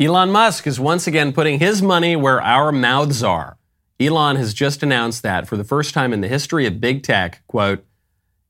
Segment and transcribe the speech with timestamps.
[0.00, 3.58] Elon Musk is once again putting his money where our mouths are.
[4.00, 7.42] Elon has just announced that for the first time in the history of big tech,
[7.46, 7.84] quote,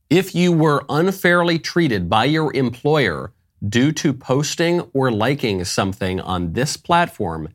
[0.08, 3.32] if you were unfairly treated by your employer
[3.68, 7.48] due to posting or liking something on this platform,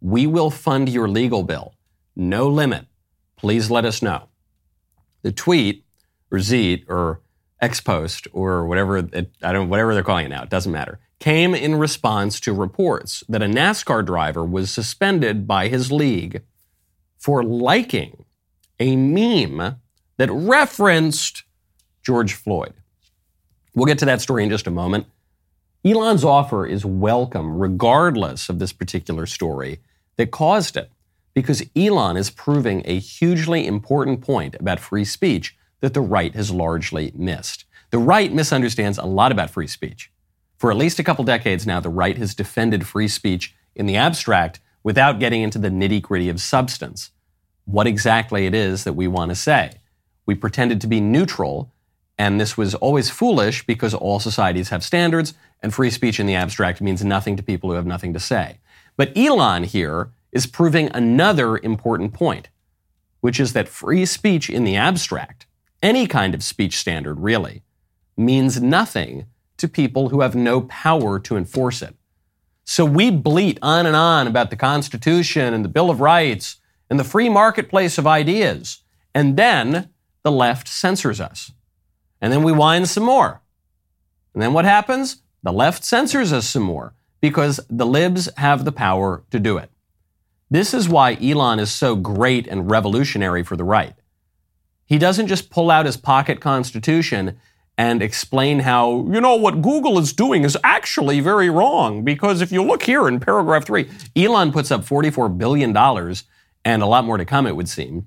[0.00, 1.74] we will fund your legal bill.
[2.14, 2.86] No limit.
[3.34, 4.28] Please let us know.
[5.22, 5.84] The tweet,
[6.30, 7.20] or Zeet, or
[7.60, 11.00] X post, or whatever it, I don't whatever they're calling it now, it doesn't matter,
[11.20, 16.42] came in response to reports that a NASCAR driver was suspended by his league
[17.18, 18.24] for liking
[18.80, 19.76] a meme
[20.16, 21.44] that referenced
[22.02, 22.72] George Floyd.
[23.74, 25.06] We'll get to that story in just a moment.
[25.84, 29.80] Elon's offer is welcome regardless of this particular story
[30.16, 30.90] that caused it,
[31.34, 36.50] because Elon is proving a hugely important point about free speech that the right has
[36.50, 37.64] largely missed.
[37.90, 40.10] The right misunderstands a lot about free speech.
[40.60, 43.96] For at least a couple decades now, the right has defended free speech in the
[43.96, 47.12] abstract without getting into the nitty gritty of substance.
[47.64, 49.80] What exactly it is that we want to say.
[50.26, 51.72] We pretended to be neutral,
[52.18, 56.34] and this was always foolish because all societies have standards, and free speech in the
[56.34, 58.58] abstract means nothing to people who have nothing to say.
[58.98, 62.50] But Elon here is proving another important point,
[63.22, 65.46] which is that free speech in the abstract,
[65.82, 67.62] any kind of speech standard really,
[68.14, 69.24] means nothing
[69.60, 71.94] to people who have no power to enforce it.
[72.64, 76.56] So we bleat on and on about the Constitution and the Bill of Rights
[76.88, 78.82] and the free marketplace of ideas.
[79.14, 79.90] And then
[80.22, 81.52] the left censors us.
[82.20, 83.40] And then we whine some more.
[84.34, 85.22] And then what happens?
[85.42, 89.70] The left censors us some more because the libs have the power to do it.
[90.50, 93.94] This is why Elon is so great and revolutionary for the right.
[94.84, 97.38] He doesn't just pull out his pocket constitution
[97.80, 102.04] and explain how, you know, what Google is doing is actually very wrong.
[102.04, 105.74] Because if you look here in paragraph three, Elon puts up $44 billion
[106.66, 108.06] and a lot more to come, it would seem,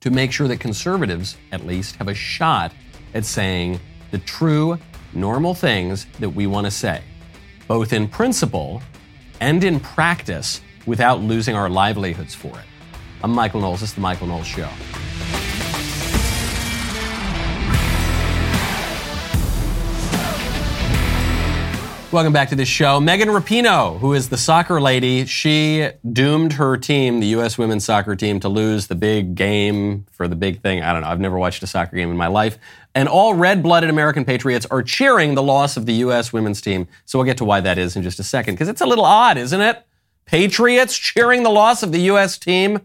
[0.00, 2.74] to make sure that conservatives, at least, have a shot
[3.14, 3.80] at saying
[4.10, 4.78] the true,
[5.14, 7.00] normal things that we want to say,
[7.66, 8.82] both in principle
[9.40, 12.66] and in practice without losing our livelihoods for it.
[13.24, 13.80] I'm Michael Knowles.
[13.80, 14.68] This is The Michael Knowles Show.
[22.10, 23.00] Welcome back to the show.
[23.00, 27.58] Megan Rapinoe, who is the soccer lady, she doomed her team, the U.S.
[27.58, 30.82] women's soccer team, to lose the big game for the big thing.
[30.82, 31.08] I don't know.
[31.08, 32.56] I've never watched a soccer game in my life.
[32.94, 36.32] And all red blooded American patriots are cheering the loss of the U.S.
[36.32, 36.88] women's team.
[37.04, 39.04] So we'll get to why that is in just a second, because it's a little
[39.04, 39.84] odd, isn't it?
[40.24, 42.38] Patriots cheering the loss of the U.S.
[42.38, 42.80] team.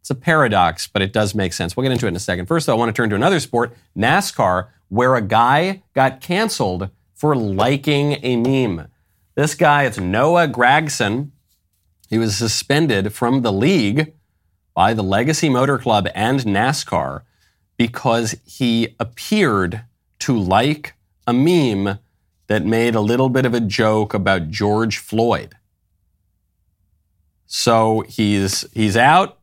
[0.00, 1.74] It's a paradox, but it does make sense.
[1.74, 2.44] We'll get into it in a second.
[2.44, 6.90] First, though, I want to turn to another sport, NASCAR, where a guy got canceled
[7.18, 8.86] for liking a meme.
[9.34, 11.32] This guy, it's Noah Gragson.
[12.08, 14.14] He was suspended from the league
[14.72, 17.22] by the Legacy Motor Club and NASCAR
[17.76, 19.82] because he appeared
[20.20, 20.94] to like
[21.26, 21.98] a meme
[22.46, 25.56] that made a little bit of a joke about George Floyd.
[27.46, 29.37] So he's he's out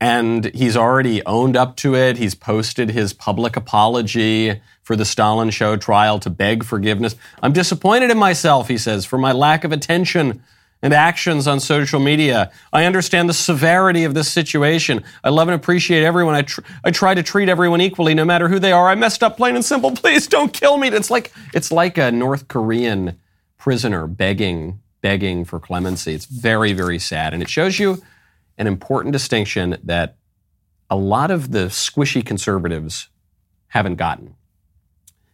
[0.00, 2.16] and he's already owned up to it.
[2.16, 7.16] He's posted his public apology for the Stalin show trial to beg forgiveness.
[7.42, 10.42] I'm disappointed in myself, he says, for my lack of attention
[10.82, 12.52] and actions on social media.
[12.70, 15.02] I understand the severity of this situation.
[15.24, 16.34] I love and appreciate everyone.
[16.34, 18.90] I, tr- I try to treat everyone equally, no matter who they are.
[18.90, 19.90] I messed up, plain and simple.
[19.96, 20.88] Please don't kill me.
[20.88, 23.18] It's like it's like a North Korean
[23.56, 26.12] prisoner begging begging for clemency.
[26.12, 28.02] It's very very sad, and it shows you
[28.58, 30.16] an important distinction that
[30.90, 33.08] a lot of the squishy conservatives
[33.68, 34.34] haven't gotten.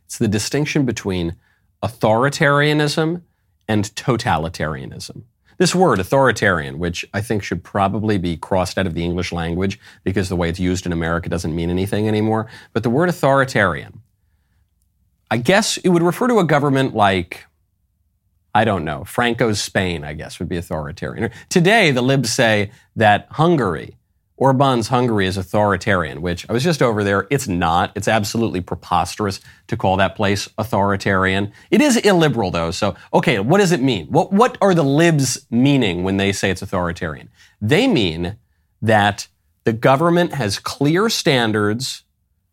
[0.07, 1.37] It's the distinction between
[1.83, 3.23] authoritarianism
[3.69, 5.23] and totalitarianism.
[5.59, 9.79] This word, authoritarian, which I think should probably be crossed out of the English language
[10.05, 14.01] because the way it's used in America doesn't mean anything anymore, but the word authoritarian,
[15.31, 17.45] I guess it would refer to a government like,
[18.55, 21.31] I don't know, Franco's Spain, I guess, would be authoritarian.
[21.49, 23.97] Today, the libs say that Hungary
[24.41, 27.27] Orban's Hungary is authoritarian, which I was just over there.
[27.29, 27.93] It's not.
[27.95, 31.53] It's absolutely preposterous to call that place authoritarian.
[31.71, 32.71] It is illiberal, though.
[32.71, 34.07] So, okay, what does it mean?
[34.07, 37.29] What, what are the libs meaning when they say it's authoritarian?
[37.61, 38.39] They mean
[38.81, 39.29] that
[39.65, 42.05] the government has clear standards,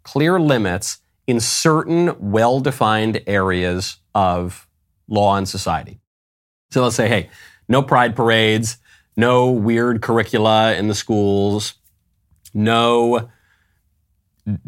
[0.03, 4.66] clear limits in certain well defined areas of
[5.07, 5.99] law and society.
[6.71, 7.29] So let's say, hey,
[7.67, 8.77] no pride parades
[9.17, 11.73] no weird curricula in the schools,
[12.53, 13.29] no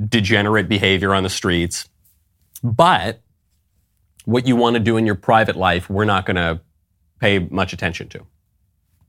[0.09, 1.87] degenerate behavior on the streets.
[2.61, 3.21] But
[4.25, 6.59] what you want to do in your private life, we're not going to
[7.21, 8.25] pay much attention to.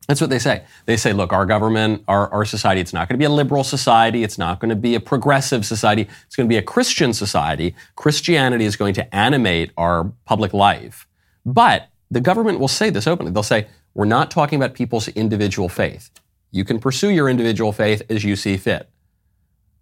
[0.06, 0.64] That's what they say.
[0.86, 3.64] They say, look, our government, our, our society, it's not going to be a liberal
[3.64, 4.22] society.
[4.24, 6.08] It's not going to be a progressive society.
[6.26, 7.74] It's going to be a Christian society.
[7.96, 11.06] Christianity is going to animate our public life.
[11.44, 13.32] But the government will say this openly.
[13.32, 16.10] They'll say, we're not talking about people's individual faith.
[16.50, 18.88] You can pursue your individual faith as you see fit.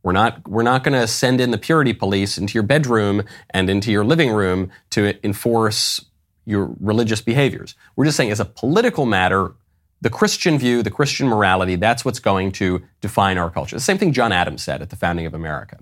[0.03, 3.69] We're not, we're not going to send in the purity police into your bedroom and
[3.69, 6.05] into your living room to enforce
[6.45, 7.75] your religious behaviors.
[7.97, 9.55] We're just saying, as a political matter,
[10.01, 13.77] the Christian view, the Christian morality, that's what's going to define our culture.
[13.77, 15.79] The same thing John Adams said at the founding of America.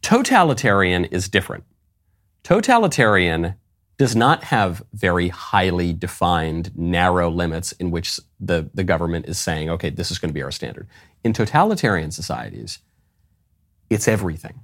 [0.00, 1.64] Totalitarian is different.
[2.42, 3.54] Totalitarian
[3.98, 9.70] does not have very highly defined, narrow limits in which the, the government is saying,
[9.70, 10.88] okay, this is going to be our standard.
[11.22, 12.80] In totalitarian societies,
[13.90, 14.60] it's everything.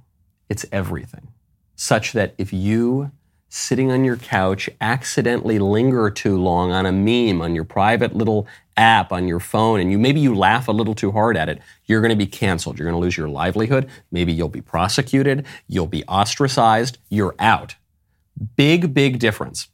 [0.49, 1.29] It's everything.
[1.75, 3.11] Such that if you
[3.49, 8.47] sitting on your couch accidentally linger too long on a meme on your private little
[8.77, 11.59] app on your phone and you maybe you laugh a little too hard at it
[11.87, 15.45] you're going to be canceled you're going to lose your livelihood maybe you'll be prosecuted
[15.67, 17.75] you'll be ostracized you're out
[18.55, 19.67] big big difference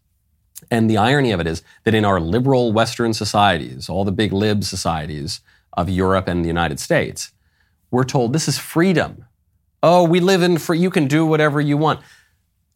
[0.71, 4.33] and the irony of it is that in our liberal western societies all the big
[4.33, 5.41] lib societies
[5.73, 7.31] of Europe and the United States
[7.91, 9.25] we're told this is freedom
[9.83, 11.99] oh we live in free you can do whatever you want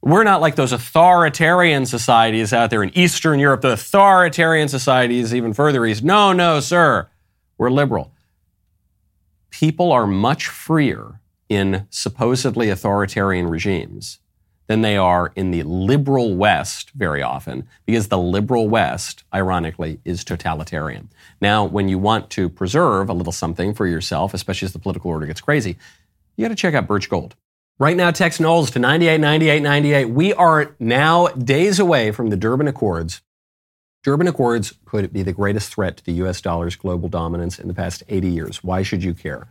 [0.01, 5.53] we're not like those authoritarian societies out there in Eastern Europe, the authoritarian societies even
[5.53, 6.03] further east.
[6.03, 7.09] No, no, sir.
[7.57, 8.13] We're liberal.
[9.49, 11.19] People are much freer
[11.49, 14.19] in supposedly authoritarian regimes
[14.69, 20.23] than they are in the liberal West very often, because the liberal West, ironically, is
[20.23, 21.09] totalitarian.
[21.41, 25.09] Now, when you want to preserve a little something for yourself, especially as the political
[25.09, 25.75] order gets crazy,
[26.37, 27.35] you got to check out Birch Gold.
[27.79, 30.05] Right now, text Knowles to 989898.
[30.13, 33.21] We are now days away from the Durban Accords.
[34.03, 37.73] Durban Accords could be the greatest threat to the US dollar's global dominance in the
[37.73, 38.63] past 80 years.
[38.63, 39.47] Why should you care?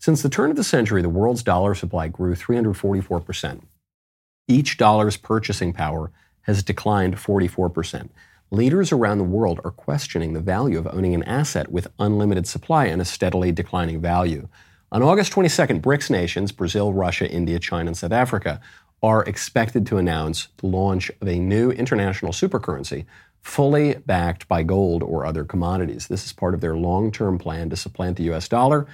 [0.00, 3.60] Since the turn of the century, the world's dollar supply grew 344%.
[4.48, 6.10] Each dollar's purchasing power
[6.42, 8.08] has declined 44%.
[8.50, 12.86] Leaders around the world are questioning the value of owning an asset with unlimited supply
[12.86, 14.48] and a steadily declining value.
[14.90, 18.58] On August 22nd, BRICS nations, Brazil, Russia, India, China, and South Africa,
[19.02, 23.04] are expected to announce the launch of a new international supercurrency
[23.42, 26.08] fully backed by gold or other commodities.
[26.08, 28.86] This is part of their long term plan to supplant the US dollar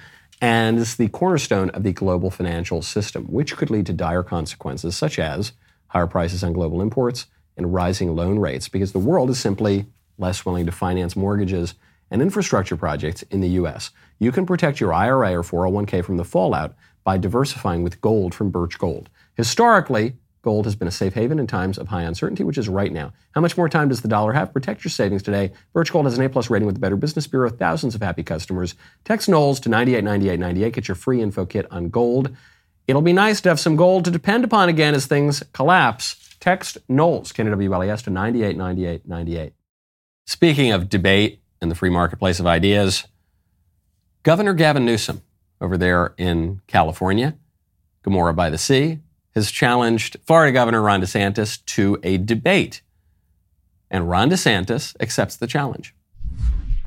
[0.45, 4.95] and is the cornerstone of the global financial system, which could lead to dire consequences
[4.95, 5.53] such as
[5.87, 7.25] higher prices on global imports
[7.57, 9.87] and rising loan rates because the world is simply
[10.19, 11.73] less willing to finance mortgages
[12.11, 13.89] and infrastructure projects in the U.S.
[14.19, 18.51] You can protect your IRA or 401k from the fallout by diversifying with gold from
[18.51, 19.09] Birch Gold.
[19.33, 20.13] Historically,
[20.45, 23.11] gold has been a safe haven in times of high uncertainty, which is right now.
[23.33, 24.53] How much more time does the dollar have?
[24.53, 25.51] Protect your savings today.
[25.73, 28.75] Birch Gold has an A-plus rating with the Better Business Bureau, thousands of happy customers.
[29.03, 30.73] Text Knowles to 989898.
[30.73, 32.33] Get your free info kit on gold.
[32.87, 36.37] It'll be nice to have some gold to depend upon again as things collapse.
[36.39, 39.53] Text Knowles, K-N-W-L-E-S, to 989898.
[40.25, 43.05] Speaking of debate, in the free marketplace of ideas.
[44.23, 45.21] Governor Gavin Newsom
[45.61, 47.35] over there in California,
[48.03, 48.99] Gomorrah by the Sea,
[49.35, 52.81] has challenged Florida Governor Ron DeSantis to a debate.
[53.91, 55.93] And Ron DeSantis accepts the challenge.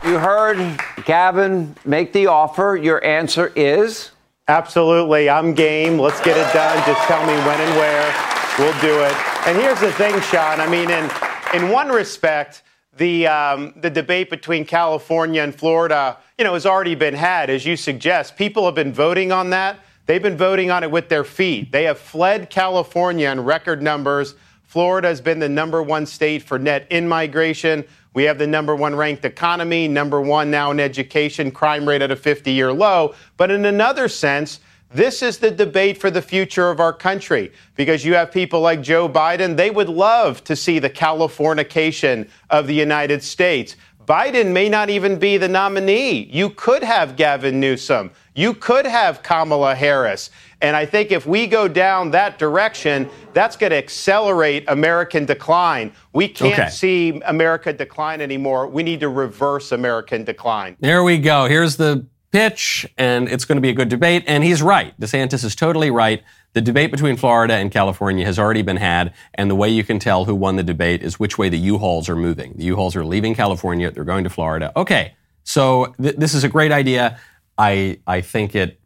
[0.04, 2.78] You heard Gavin make the offer.
[2.80, 4.11] Your answer is?
[4.46, 5.28] Absolutely.
[5.28, 5.99] I'm game.
[5.99, 6.76] Let's get it done.
[6.87, 8.14] Just tell me when and where.
[8.58, 9.14] We'll do it.
[9.46, 10.61] And here's the thing, Sean.
[10.61, 11.11] I mean, in,
[11.54, 12.62] in one respect,
[12.96, 17.64] the um, the debate between California and Florida, you know, has already been had, as
[17.64, 18.37] you suggest.
[18.37, 19.78] People have been voting on that.
[20.08, 21.70] They've been voting on it with their feet.
[21.70, 24.36] They have fled California in record numbers.
[24.62, 27.84] Florida has been the number one state for net in migration.
[28.14, 32.10] We have the number one ranked economy, number one now in education, crime rate at
[32.10, 33.14] a 50 year low.
[33.36, 34.60] But in another sense,
[34.90, 38.80] this is the debate for the future of our country because you have people like
[38.80, 39.58] Joe Biden.
[39.58, 43.76] They would love to see the Californication of the United States.
[44.08, 46.30] Biden may not even be the nominee.
[46.32, 48.10] You could have Gavin Newsom.
[48.34, 50.30] You could have Kamala Harris.
[50.62, 55.92] And I think if we go down that direction, that's going to accelerate American decline.
[56.14, 56.70] We can't okay.
[56.70, 58.66] see America decline anymore.
[58.66, 60.78] We need to reverse American decline.
[60.80, 61.44] There we go.
[61.44, 64.25] Here's the pitch, and it's going to be a good debate.
[64.26, 64.99] And he's right.
[65.00, 66.23] DeSantis is totally right.
[66.54, 69.99] The debate between Florida and California has already been had, and the way you can
[69.99, 72.54] tell who won the debate is which way the U-Hauls are moving.
[72.56, 74.73] The U-Hauls are leaving California; they're going to Florida.
[74.75, 77.18] Okay, so th- this is a great idea.
[77.56, 78.80] I I think it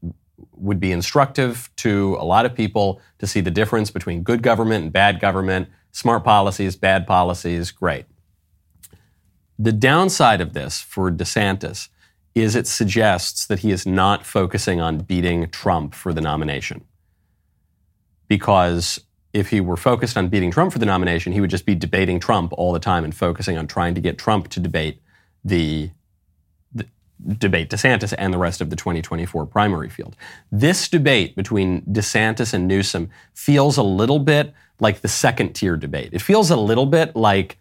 [0.52, 4.84] would be instructive to a lot of people to see the difference between good government
[4.84, 7.70] and bad government, smart policies, bad policies.
[7.70, 8.06] Great.
[9.58, 11.88] The downside of this for DeSantis
[12.34, 16.84] is it suggests that he is not focusing on beating Trump for the nomination.
[18.28, 19.00] Because
[19.32, 22.20] if he were focused on beating Trump for the nomination, he would just be debating
[22.20, 25.02] Trump all the time and focusing on trying to get Trump to debate
[25.44, 25.90] the,
[26.74, 26.86] the
[27.38, 30.16] debate DeSantis and the rest of the 2024 primary field.
[30.50, 36.10] This debate between DeSantis and Newsom feels a little bit like the second tier debate.
[36.12, 37.58] It feels a little bit like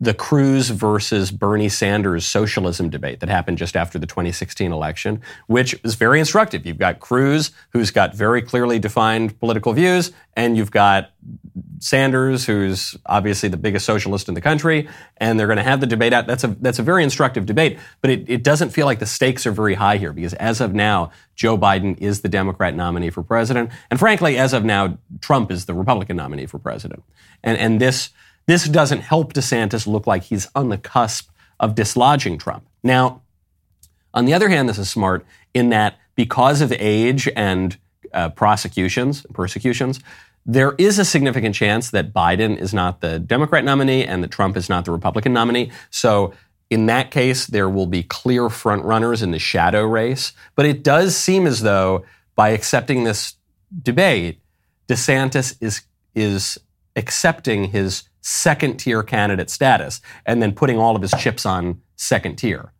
[0.00, 5.74] the Cruz versus Bernie Sanders socialism debate that happened just after the 2016 election, which
[5.82, 6.66] is very instructive.
[6.66, 11.12] You've got Cruz, who's got very clearly defined political views, and you've got
[11.78, 15.86] Sanders, who's obviously the biggest socialist in the country, and they're going to have the
[15.86, 16.26] debate out.
[16.26, 19.46] That's a that's a very instructive debate, but it, it doesn't feel like the stakes
[19.46, 23.22] are very high here because as of now, Joe Biden is the Democrat nominee for
[23.22, 27.02] president, and frankly, as of now, Trump is the Republican nominee for president,
[27.42, 28.10] and and this
[28.46, 31.30] this doesn't help DeSantis look like he's on the cusp
[31.60, 32.66] of dislodging Trump.
[32.82, 33.22] Now,
[34.14, 37.76] on the other hand, this is smart in that because of age and
[38.12, 40.00] uh, prosecutions, persecutions,
[40.44, 44.56] there is a significant chance that Biden is not the Democrat nominee and that Trump
[44.56, 45.70] is not the Republican nominee.
[45.90, 46.34] So
[46.68, 50.32] in that case, there will be clear frontrunners in the shadow race.
[50.56, 53.36] But it does seem as though by accepting this
[53.82, 54.40] debate,
[54.88, 55.82] DeSantis is
[56.14, 56.58] is
[56.96, 62.36] accepting his second tier candidate status and then putting all of his chips on second
[62.36, 62.72] tier.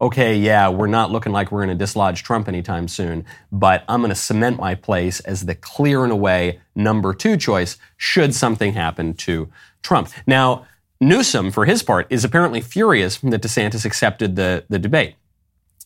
[0.00, 4.00] Okay, yeah, we're not looking like we're going to dislodge Trump anytime soon, but I'm
[4.00, 8.72] going to cement my place as the clear and away number two choice should something
[8.72, 9.50] happen to
[9.82, 10.08] Trump.
[10.26, 10.66] Now,
[11.00, 15.14] Newsom, for his part, is apparently furious that DeSantis accepted the, the debate.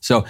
[0.01, 0.25] So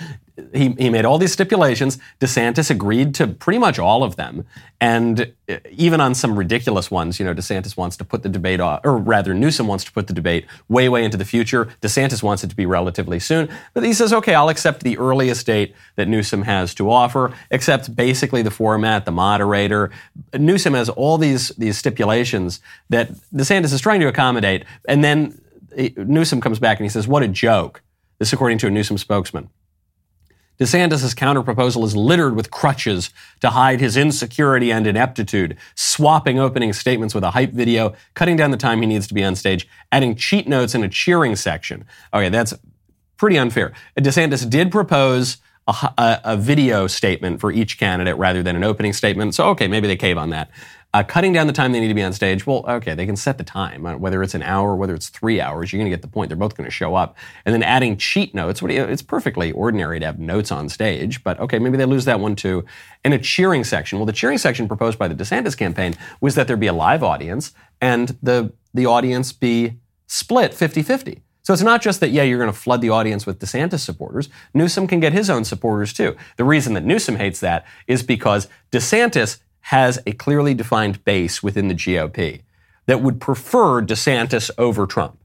[0.52, 1.98] he, he made all these stipulations.
[2.20, 4.44] DeSantis agreed to pretty much all of them.
[4.80, 8.60] And uh, even on some ridiculous ones, you know, DeSantis wants to put the debate
[8.60, 11.68] off, or rather, Newsom wants to put the debate way, way into the future.
[11.82, 13.48] DeSantis wants it to be relatively soon.
[13.74, 17.94] But he says, okay, I'll accept the earliest date that Newsom has to offer, accept
[17.94, 19.90] basically the format, the moderator.
[20.34, 24.64] Newsom has all these, these stipulations that DeSantis is trying to accommodate.
[24.86, 25.40] And then
[25.76, 27.82] eh, Newsom comes back and he says, what a joke.
[28.18, 29.48] This according to a Newsom spokesman.
[30.58, 33.10] DeSantis' counterproposal is littered with crutches
[33.40, 38.50] to hide his insecurity and ineptitude, swapping opening statements with a hype video, cutting down
[38.50, 41.84] the time he needs to be on stage, adding cheat notes in a cheering section.
[42.12, 42.54] Okay, that's
[43.16, 43.72] pretty unfair.
[43.96, 45.38] DeSantis did propose
[45.68, 49.68] a, a, a video statement for each candidate rather than an opening statement, so okay,
[49.68, 50.50] maybe they cave on that.
[50.98, 53.14] Uh, cutting down the time they need to be on stage, well, okay, they can
[53.14, 55.96] set the time, uh, whether it's an hour, whether it's three hours, you're going to
[55.96, 56.28] get the point.
[56.28, 57.16] They're both going to show up.
[57.44, 61.60] And then adding cheat notes, it's perfectly ordinary to have notes on stage, but okay,
[61.60, 62.64] maybe they lose that one too.
[63.04, 64.00] And a cheering section.
[64.00, 67.04] Well, the cheering section proposed by the DeSantis campaign was that there be a live
[67.04, 69.74] audience and the, the audience be
[70.08, 71.22] split 50 50.
[71.42, 74.28] So it's not just that, yeah, you're going to flood the audience with DeSantis supporters.
[74.52, 76.16] Newsom can get his own supporters too.
[76.38, 79.38] The reason that Newsom hates that is because DeSantis
[79.68, 82.40] has a clearly defined base within the GOP
[82.86, 85.18] that would prefer DeSantis over Trump.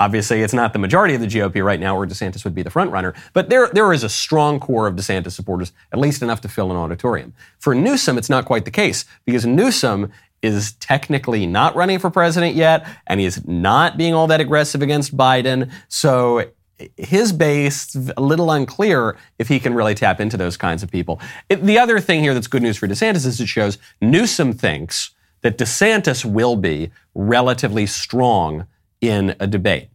[0.00, 2.70] Obviously, it's not the majority of the GOP right now where DeSantis would be the
[2.70, 6.40] front runner, but there, there is a strong core of DeSantis supporters, at least enough
[6.40, 7.34] to fill an auditorium.
[7.58, 12.54] For Newsom, it's not quite the case because Newsom is technically not running for president
[12.54, 15.70] yet, and he's not being all that aggressive against Biden.
[15.88, 16.50] So
[16.96, 21.20] his base a little unclear if he can really tap into those kinds of people.
[21.48, 25.10] It, the other thing here that's good news for DeSantis is it shows Newsom thinks
[25.42, 28.66] that DeSantis will be relatively strong
[29.00, 29.88] in a debate.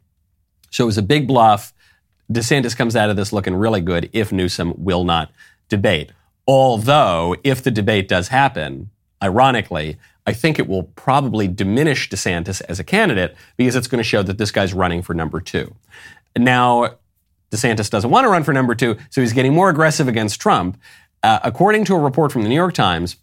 [0.69, 1.73] So it was a big bluff.
[2.31, 5.31] DeSantis comes out of this looking really good if Newsom will not
[5.69, 6.11] debate.
[6.47, 8.89] Although, if the debate does happen,
[9.21, 14.03] ironically, I think it will probably diminish DeSantis as a candidate because it's going to
[14.03, 15.75] show that this guy's running for number two.
[16.37, 16.95] Now,
[17.51, 20.77] DeSantis doesn't want to run for number two, so he's getting more aggressive against Trump.
[21.21, 23.17] Uh, according to a report from the New York Times,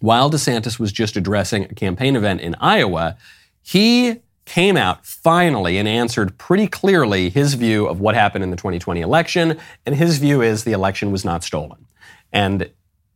[0.00, 3.16] while DeSantis was just addressing a campaign event in Iowa,
[3.62, 8.56] he came out finally and answered pretty clearly his view of what happened in the
[8.56, 9.58] 2020 election.
[9.84, 11.84] And his view is the election was not stolen.
[12.32, 12.70] And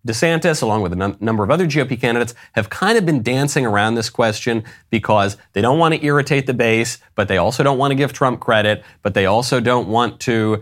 [0.07, 3.65] DeSantis, along with a num- number of other GOP candidates, have kind of been dancing
[3.65, 7.79] around this question because they don't want to irritate the base, but they also don't
[7.79, 10.61] want to give Trump credit, but they also don't want to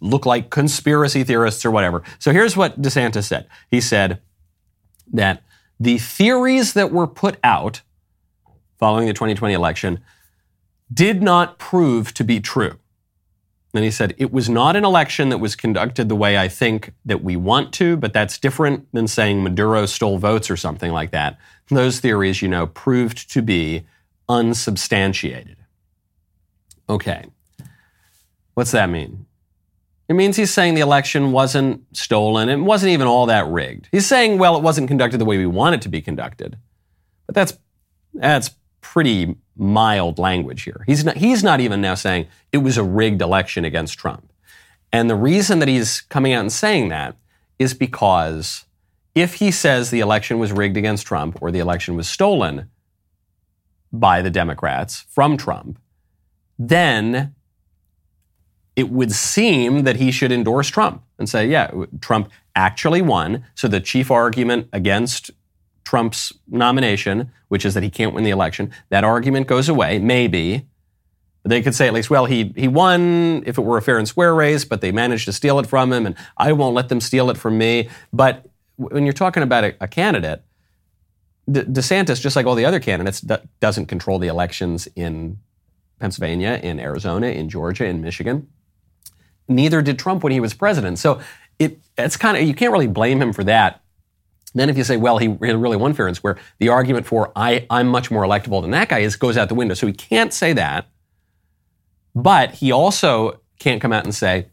[0.00, 2.02] look like conspiracy theorists or whatever.
[2.18, 3.46] So here's what DeSantis said.
[3.70, 4.20] He said
[5.12, 5.42] that
[5.78, 7.82] the theories that were put out
[8.78, 10.00] following the 2020 election
[10.92, 12.78] did not prove to be true.
[13.72, 16.92] And he said, it was not an election that was conducted the way I think
[17.04, 21.12] that we want to, but that's different than saying Maduro stole votes or something like
[21.12, 21.38] that.
[21.68, 23.86] Those theories, you know, proved to be
[24.28, 25.56] unsubstantiated.
[26.88, 27.26] Okay.
[28.54, 29.26] What's that mean?
[30.08, 32.48] It means he's saying the election wasn't stolen.
[32.48, 33.88] It wasn't even all that rigged.
[33.92, 36.58] He's saying, well, it wasn't conducted the way we want it to be conducted.
[37.26, 37.56] But that's,
[38.14, 38.50] that's
[38.80, 40.84] pretty mild language here.
[40.86, 44.32] He's not, he's not even now saying it was a rigged election against Trump.
[44.92, 47.16] And the reason that he's coming out and saying that
[47.58, 48.64] is because
[49.14, 52.70] if he says the election was rigged against Trump or the election was stolen
[53.92, 55.78] by the Democrats from Trump,
[56.58, 57.34] then
[58.76, 61.70] it would seem that he should endorse Trump and say, yeah,
[62.00, 63.44] Trump actually won.
[63.54, 65.30] So the chief argument against
[65.90, 70.68] Trump's nomination, which is that he can't win the election, that argument goes away, maybe.
[71.42, 74.06] They could say at least, well, he, he won if it were a fair and
[74.06, 77.00] square race, but they managed to steal it from him, and I won't let them
[77.00, 77.88] steal it from me.
[78.12, 80.44] But when you're talking about a, a candidate,
[81.50, 85.38] De- DeSantis, just like all the other candidates, d- doesn't control the elections in
[85.98, 88.46] Pennsylvania, in Arizona, in Georgia, in Michigan.
[89.48, 91.00] Neither did Trump when he was president.
[91.00, 91.20] So
[91.58, 93.82] it, it's kind of, you can't really blame him for that.
[94.54, 97.66] Then if you say, well, he really won fair and square, the argument for I,
[97.70, 99.74] I'm much more electable than that guy is goes out the window.
[99.74, 100.88] So he can't say that.
[102.14, 104.46] But he also can't come out and say,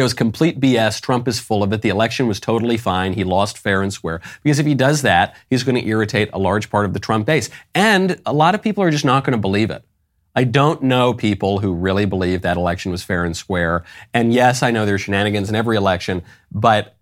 [0.00, 1.00] know, it's complete BS.
[1.00, 1.82] Trump is full of it.
[1.82, 3.12] The election was totally fine.
[3.12, 4.20] He lost fair and square.
[4.42, 7.26] Because if he does that, he's going to irritate a large part of the Trump
[7.26, 7.50] base.
[7.74, 9.84] And a lot of people are just not going to believe it.
[10.34, 13.84] I don't know people who really believe that election was fair and square.
[14.12, 16.95] And yes, I know there's shenanigans in every election, but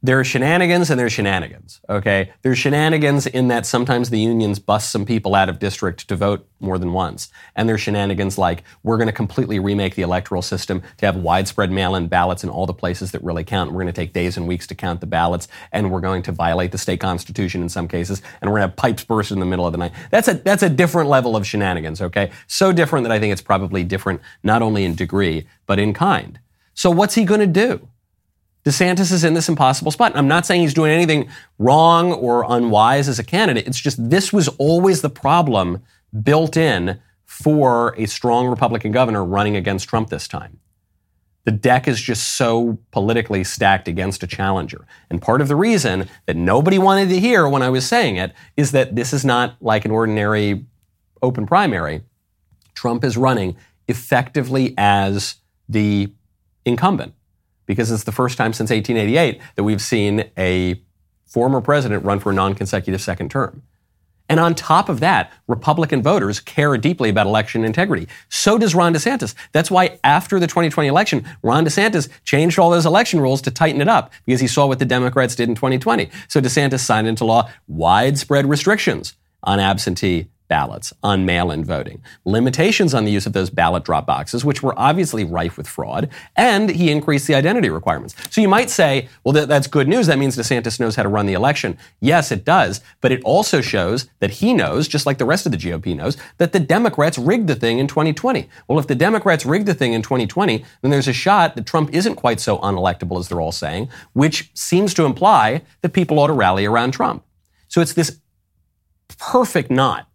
[0.00, 1.80] there are shenanigans and there's shenanigans.
[1.88, 6.14] Okay, there's shenanigans in that sometimes the unions bust some people out of district to
[6.14, 10.42] vote more than once, and there's shenanigans like we're going to completely remake the electoral
[10.42, 13.72] system to have widespread mail-in ballots in all the places that really count.
[13.72, 16.32] We're going to take days and weeks to count the ballots, and we're going to
[16.32, 19.40] violate the state constitution in some cases, and we're going to have pipes burst in
[19.40, 19.92] the middle of the night.
[20.10, 22.00] That's a that's a different level of shenanigans.
[22.00, 25.92] Okay, so different that I think it's probably different not only in degree but in
[25.92, 26.38] kind.
[26.74, 27.88] So what's he going to do?
[28.68, 30.12] DeSantis is in this impossible spot.
[30.14, 33.66] I'm not saying he's doing anything wrong or unwise as a candidate.
[33.66, 35.82] It's just this was always the problem
[36.22, 40.60] built in for a strong Republican governor running against Trump this time.
[41.44, 44.86] The deck is just so politically stacked against a challenger.
[45.08, 48.34] And part of the reason that nobody wanted to hear when I was saying it
[48.58, 50.66] is that this is not like an ordinary
[51.22, 52.02] open primary.
[52.74, 53.56] Trump is running
[53.88, 55.36] effectively as
[55.70, 56.12] the
[56.66, 57.14] incumbent
[57.68, 60.82] because it's the first time since 1888 that we've seen a
[61.26, 63.62] former president run for a non consecutive second term.
[64.30, 68.08] And on top of that, Republican voters care deeply about election integrity.
[68.28, 69.34] So does Ron DeSantis.
[69.52, 73.80] That's why after the 2020 election, Ron DeSantis changed all those election rules to tighten
[73.80, 76.10] it up because he saw what the Democrats did in 2020.
[76.28, 83.04] So DeSantis signed into law widespread restrictions on absentee ballots on mail-in voting, limitations on
[83.04, 86.90] the use of those ballot drop boxes, which were obviously rife with fraud, and he
[86.90, 88.14] increased the identity requirements.
[88.30, 90.06] So you might say, well, that, that's good news.
[90.06, 91.78] That means DeSantis knows how to run the election.
[92.00, 95.52] Yes, it does, but it also shows that he knows, just like the rest of
[95.52, 98.48] the GOP knows, that the Democrats rigged the thing in 2020.
[98.66, 101.94] Well, if the Democrats rigged the thing in 2020, then there's a shot that Trump
[101.94, 106.28] isn't quite so unelectable as they're all saying, which seems to imply that people ought
[106.28, 107.24] to rally around Trump.
[107.68, 108.18] So it's this
[109.18, 110.07] perfect knot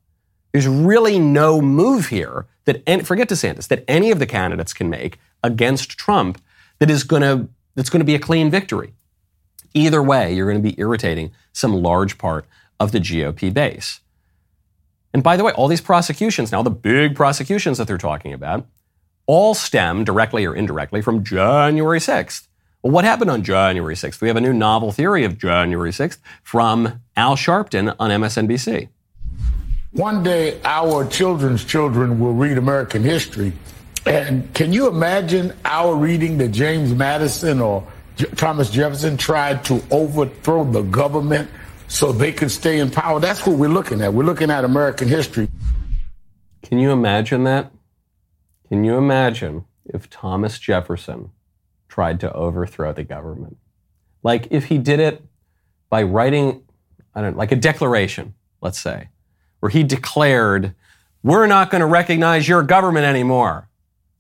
[0.54, 4.90] there's really no move here that, and forget DeSantis, that any of the candidates can
[4.90, 6.42] make against Trump
[6.80, 8.94] that is going to, that's going to be a clean victory.
[9.74, 12.46] Either way, you're going to be irritating some large part
[12.80, 14.00] of the GOP base.
[15.14, 18.68] And by the way, all these prosecutions, now the big prosecutions that they're talking about,
[19.26, 22.48] all stem directly or indirectly from January 6th.
[22.82, 24.22] Well, what happened on January 6th?
[24.22, 28.90] We have a new novel theory of January 6th from Al Sharpton on MSNBC.
[29.94, 33.54] One day, our children's children will read American history.
[34.08, 39.84] And can you imagine our reading that James Madison or J- Thomas Jefferson tried to
[39.92, 41.48] overthrow the government
[41.88, 43.20] so they could stay in power?
[43.20, 44.16] That's what we're looking at.
[44.16, 45.48] We're looking at American history.
[46.64, 47.72] Can you imagine that?
[48.70, 51.30] Can you imagine if Thomas Jefferson
[51.88, 53.58] tried to overthrow the government?
[54.24, 55.24] Like if he did it
[55.92, 56.64] by writing,
[57.14, 59.10] I don't know, like a declaration, let's say
[59.64, 60.76] where he declared,
[61.24, 63.70] we're not going to recognize your government anymore.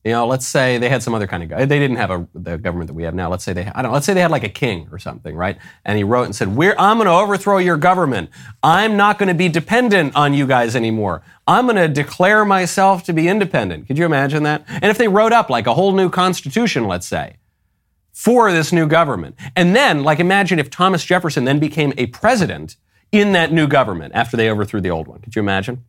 [0.06, 2.58] You know, let's say they had some other kind of They didn't have a, the
[2.58, 3.30] government that we have now.
[3.30, 5.36] Let's say they, I don't know, let's say they had like a king or something,
[5.36, 5.58] right?
[5.84, 8.30] And he wrote and said, we're, I'm going to overthrow your government.
[8.64, 11.24] I'm not going to be dependent on you guys anymore.
[11.46, 13.88] I'm going to declare myself to be independent.
[13.88, 14.64] Could you imagine that?
[14.70, 17.36] And if they wrote up like a whole new constitution, let's say,
[18.14, 19.36] for this new government.
[19.58, 22.78] And then, like, imagine if Thomas Jefferson then became a president
[23.14, 25.22] in that new government after they overthrew the old one.
[25.22, 25.86] Could you imagine?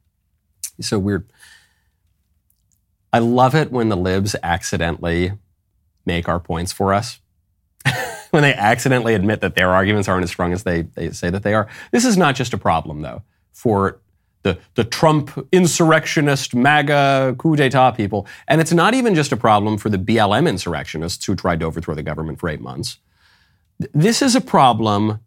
[0.79, 1.29] It's so weird.
[3.13, 5.33] I love it when the libs accidentally
[6.05, 7.21] make our points for us.
[8.31, 11.43] when they accidentally admit that their arguments aren't as strong as they, they say that
[11.43, 11.67] they are.
[11.93, 14.01] This is not just a problem, though, for
[14.43, 18.27] the, the Trump insurrectionist MAGA coup d'etat people.
[18.49, 21.95] And it's not even just a problem for the BLM insurrectionists who tried to overthrow
[21.95, 22.99] the government for eight months.
[23.95, 25.21] This is a problem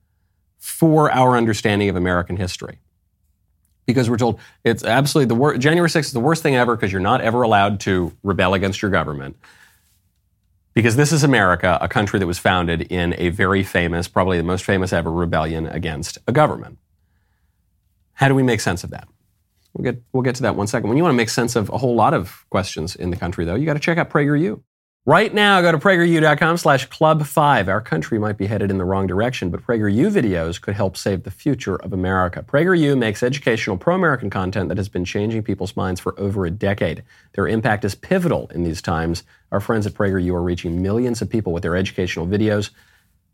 [0.58, 2.80] for our understanding of American history.
[3.86, 6.92] Because we're told it's absolutely the worst, January 6th is the worst thing ever because
[6.92, 9.38] you're not ever allowed to rebel against your government.
[10.74, 14.44] Because this is America, a country that was founded in a very famous, probably the
[14.44, 16.78] most famous ever rebellion against a government.
[18.14, 19.08] How do we make sense of that?
[19.74, 20.90] We'll get, we'll get to that one second.
[20.90, 23.46] When you want to make sense of a whole lot of questions in the country,
[23.46, 24.62] though, you got to check out PragerU.
[25.08, 27.70] Right now, go to prageru.com slash club five.
[27.70, 31.24] Our country might be headed in the wrong direction, but PragerU videos could help save
[31.24, 32.44] the future of America.
[32.46, 37.04] PragerU makes educational pro-American content that has been changing people's minds for over a decade.
[37.36, 39.24] Their impact is pivotal in these times.
[39.54, 42.72] Our friends at PragerU are reaching millions of people with their educational videos.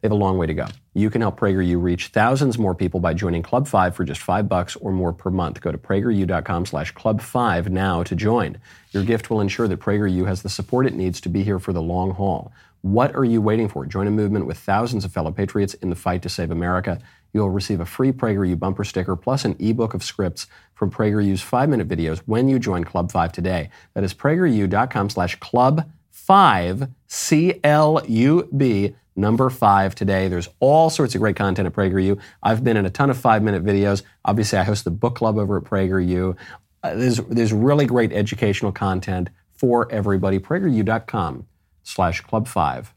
[0.04, 0.66] They have a long way to go.
[0.94, 4.50] You can help PragerU reach thousands more people by joining Club 5 for just 5
[4.50, 5.62] bucks or more per month.
[5.62, 8.58] Go to prageru.com slash club 5 now to join.
[8.92, 11.72] Your gift will ensure that PragerU has the support it needs to be here for
[11.72, 12.52] the long haul.
[12.82, 13.86] What are you waiting for?
[13.86, 17.00] Join a movement with thousands of fellow patriots in the fight to save America.
[17.32, 21.88] You'll receive a free PragerU bumper sticker plus an ebook of scripts from PragerU's 5-minute
[21.88, 23.70] videos when you join Club 5 today.
[23.94, 25.89] That is prageru.com slash club
[26.26, 30.28] 5 C-L-U-B number five today.
[30.28, 32.20] There's all sorts of great content at PragerU.
[32.42, 34.04] I've been in a ton of five minute videos.
[34.26, 36.36] Obviously, I host the book club over at PragerU.
[36.82, 40.40] Uh, there's, there's really great educational content for everybody.
[40.40, 41.46] PragerU.com
[41.84, 42.94] slash club five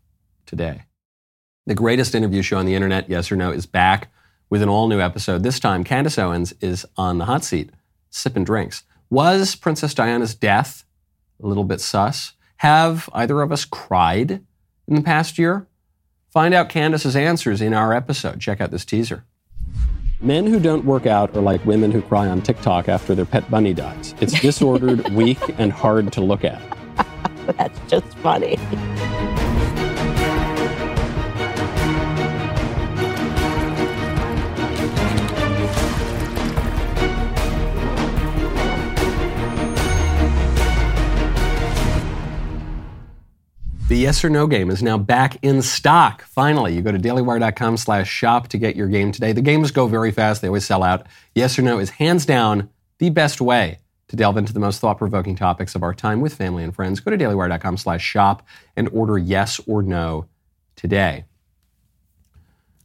[0.47, 0.83] today.
[1.67, 4.13] The greatest interview show on the internet, yes or no, is back
[4.49, 5.43] with an all new episode.
[5.43, 7.71] This time, Candace Owens is on the hot seat,
[8.09, 8.85] sipping drinks.
[9.11, 10.85] Was Princess Diana's death
[11.43, 12.33] a little bit sus?
[12.59, 14.31] Have either of us cried
[14.89, 15.67] in the past year?
[16.31, 18.41] Find out Candace's answers in our episode.
[18.41, 19.25] Check out this teaser.
[20.21, 23.51] Men who don't work out are like women who cry on TikTok after their pet
[23.51, 24.15] bunny dies.
[24.21, 26.61] It's disordered, weak, and hard to look at.
[27.59, 28.59] That's just funny.
[43.89, 46.23] The yes or no game is now back in stock.
[46.23, 49.31] Finally, you go to dailywire.com slash shop to get your game today.
[49.31, 50.43] The games go very fast.
[50.43, 51.07] They always sell out.
[51.37, 52.69] Yes or no is hands down
[52.99, 56.65] the best way to delve into the most thought-provoking topics of our time with family
[56.65, 56.99] and friends.
[56.99, 58.45] Go to dailywire.com slash shop
[58.77, 60.27] and order yes or no
[60.75, 61.25] today.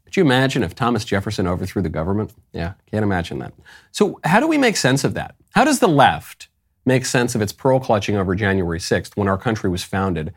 [0.05, 2.31] Could you imagine if Thomas Jefferson overthrew the government?
[2.53, 3.53] Yeah, can't imagine that.
[3.91, 5.33] So how do we make sense of that?
[5.55, 6.47] How does the left
[6.85, 10.31] make sense of its pearl clutching over January 6th when our country was founded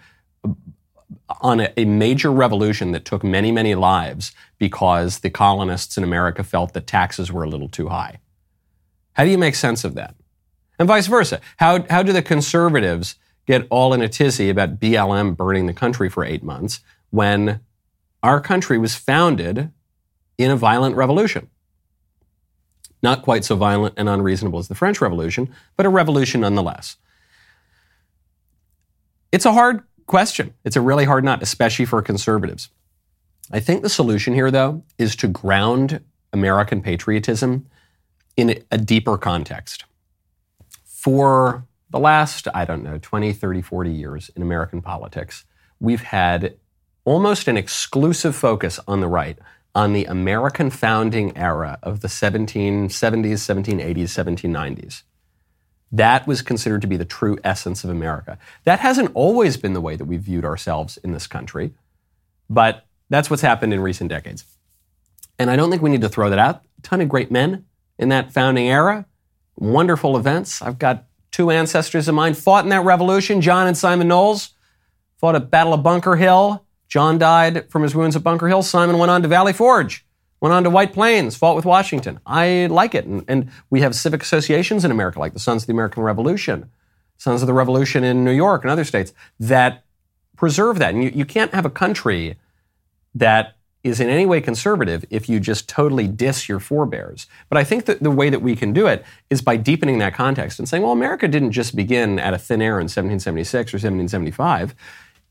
[1.41, 6.45] on a, a, major revolution that took many, many lives because the colonists in America
[6.45, 8.19] felt that taxes were a little too high.
[9.15, 10.15] How do you make sense of that?
[10.79, 11.41] And vice versa.
[11.57, 16.11] How, how do the conservatives get all in a tizzy about BLM burning the country
[16.11, 17.61] for eight months when
[18.23, 19.71] our country was founded
[20.37, 21.49] in a violent revolution?
[23.03, 26.97] Not quite so violent and unreasonable as the French Revolution, but a revolution nonetheless.
[29.31, 30.55] It's a hard question.
[30.65, 32.71] It's a really hard nut, especially for conservatives.
[33.51, 36.01] I think the solution here, though, is to ground
[36.33, 37.67] American patriotism
[38.37, 39.85] in a deeper context.
[40.85, 45.45] For the last, I don't know, 20, 30, 40 years in American politics,
[45.79, 46.57] we've had
[47.05, 49.39] almost an exclusive focus on the right
[49.75, 55.03] on the American founding era of the 1770s, 1780s, 1790s.
[55.93, 58.39] That was considered to be the true essence of America.
[58.65, 61.75] That hasn't always been the way that we've viewed ourselves in this country,
[62.51, 64.45] but that's what's happened in recent decades.
[65.39, 66.63] And I don't think we need to throw that out.
[66.79, 67.65] A ton of great men
[67.99, 69.07] in that founding era,
[69.57, 70.63] wonderful events.
[70.63, 74.51] I've got two ancestors of mine fought in that revolution, John and Simon Knowles,
[75.19, 76.65] fought at Battle of Bunker Hill.
[76.89, 78.63] John died from his wounds at Bunker Hill.
[78.63, 80.05] Simon went on to Valley Forge
[80.45, 82.21] went on to White Plains, fought with Washington.
[82.27, 83.07] I like it.
[83.07, 86.69] And, and, we have civic associations in America, like the Sons of the American Revolution,
[87.17, 89.85] Sons of the Revolution in New York and other states, that
[90.37, 90.93] preserve that.
[90.93, 92.37] And you, you can't have a country
[93.15, 97.27] that is in any way conservative if you just totally diss your forebears.
[97.49, 100.13] But I think that the way that we can do it is by deepening that
[100.13, 103.77] context and saying, well, America didn't just begin at a thin air in 1776 or
[103.77, 104.75] 1775.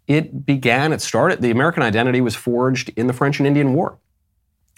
[0.07, 3.99] It began, it started, the American identity was forged in the French and Indian War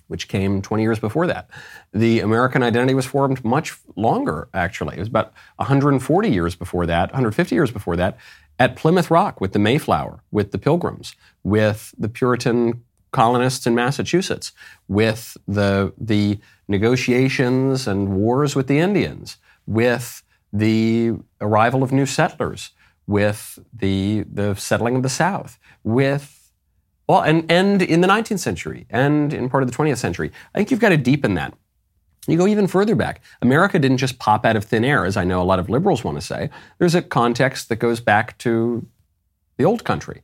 [0.08, 1.50] which came 20 years before that.
[1.94, 4.98] The American identity was formed much longer, actually.
[4.98, 8.18] It was about 140 years before that, 150 years before that,
[8.60, 14.52] at Plymouth Rock with the Mayflower, with the Pilgrims, with the Puritan colonists in Massachusetts,
[14.88, 22.72] with the, the negotiations and wars with the Indians, with the arrival of new settlers,
[23.08, 26.45] with the, the settling of the South, with
[27.08, 30.32] well, and, and in the 19th century and in part of the 20th century.
[30.54, 31.54] I think you've got to deepen that.
[32.28, 33.22] You go even further back.
[33.42, 36.04] America didn't just pop out of thin air, as I know a lot of liberals
[36.04, 36.50] want to say.
[36.80, 38.88] There's a context that goes back to
[39.58, 40.24] the old country.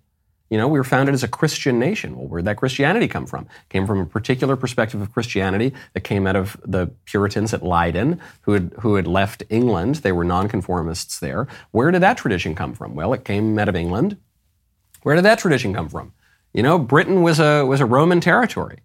[0.49, 2.17] You know, we were founded as a Christian nation.
[2.17, 3.43] Well, where'd that Christianity come from?
[3.43, 7.63] It came from a particular perspective of Christianity that came out of the Puritans at
[7.63, 9.95] Leiden, who had, who had left England.
[9.95, 11.47] They were nonconformists there.
[11.71, 12.95] Where did that tradition come from?
[12.95, 14.17] Well, it came out of England.
[15.03, 16.11] Where did that tradition come from?
[16.53, 18.79] You know, Britain was a, was a Roman territory.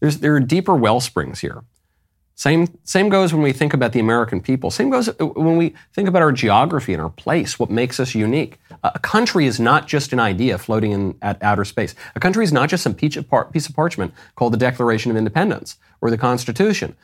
[0.00, 1.62] There's, there are deeper well springs here.
[2.34, 4.70] Same, same goes when we think about the American people.
[4.70, 8.14] Same goes uh, when we think about our geography and our place, what makes us
[8.14, 8.58] unique.
[8.82, 11.94] A country is not just an idea floating in at outer space.
[12.16, 15.16] A country is not just some piece of, piece of parchment called the Declaration of
[15.16, 16.96] Independence or the Constitution.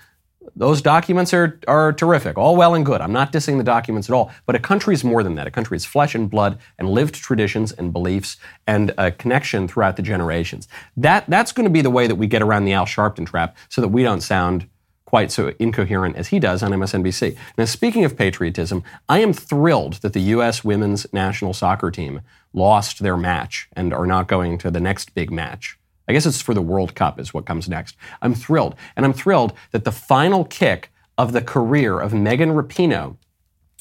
[0.57, 3.01] Those documents are, are terrific, all well and good.
[3.01, 4.31] I'm not dissing the documents at all.
[4.47, 5.47] But a country is more than that.
[5.47, 9.97] A country is flesh and blood and lived traditions and beliefs and a connection throughout
[9.97, 10.69] the generations.
[10.97, 13.57] That, that's going to be the way that we get around the Al Sharpton trap
[13.69, 14.69] so that we don't sound
[15.09, 17.35] quite so incoherent as he does on MSNBC.
[17.57, 20.63] Now, speaking of patriotism, I am thrilled that the U.S.
[20.63, 22.21] women's national soccer team
[22.53, 25.79] lost their match and are not going to the next big match.
[26.09, 27.97] I guess it's for the World Cup, is what comes next.
[28.23, 28.75] I'm thrilled.
[28.97, 33.17] And I'm thrilled that the final kick of the career of Megan Rapinoe,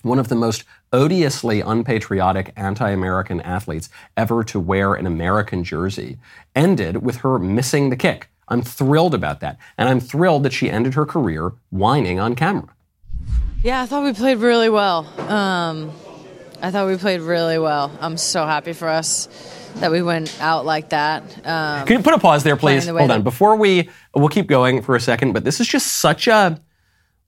[0.02, 6.18] one of the most odiously unpatriotic anti American athletes ever to wear an American jersey,
[6.54, 8.30] ended with her missing the kick.
[8.50, 9.58] I'm thrilled about that.
[9.78, 12.70] And I'm thrilled that she ended her career whining on camera.
[13.64, 15.06] Yeah, I thought we played really well.
[15.30, 15.92] Um,
[16.62, 17.92] I thought we played really well.
[18.02, 19.28] I'm so happy for us
[19.80, 21.24] that we went out like that.
[21.46, 22.86] Um, Can you put a pause there, please?
[22.86, 23.24] the Hold on.
[23.24, 26.60] Before we, we'll keep going for a second, but this is just such a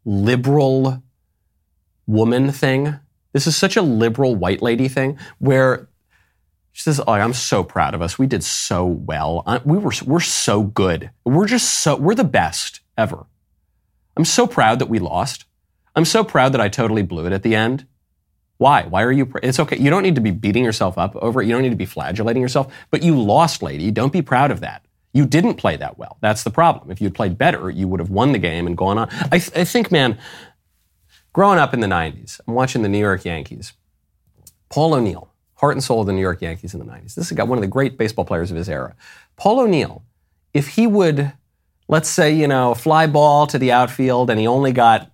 [0.06, 1.04] liberal
[2.08, 2.96] woman thing.
[3.34, 5.88] This is such a liberal white lady thing where
[6.72, 8.18] she says, "Oh, I'm so proud of us.
[8.18, 9.44] We did so well.
[9.66, 11.12] We were we're so good.
[11.26, 13.26] We're just so we're the best ever.
[14.18, 15.46] I'm so proud that we lost.
[15.96, 17.86] I'm so proud that I totally blew it at the end.
[18.60, 18.84] Why?
[18.84, 19.26] Why are you?
[19.26, 19.78] Pr- it's okay.
[19.78, 21.46] You don't need to be beating yourself up over it.
[21.48, 22.72] You don't need to be flagellating yourself.
[22.92, 23.90] But you lost, lady.
[23.90, 24.84] Don't be proud of that.
[25.14, 26.18] You didn't play that well.
[26.20, 26.92] That's the problem.
[26.92, 29.08] If you'd played better, you would have won the game and gone on.
[29.32, 30.20] I, th- I think, man,
[31.32, 33.72] growing up in the 90s, I'm watching the New York Yankees.
[34.70, 37.16] Paul O'Neill, heart and soul of the New York Yankees in the 90s.
[37.16, 38.94] This is got one of the great baseball players of his era.
[39.38, 40.04] Paul O'Neill,
[40.54, 41.32] if he would,
[41.88, 45.12] let's say, you know, fly ball to the outfield and he only got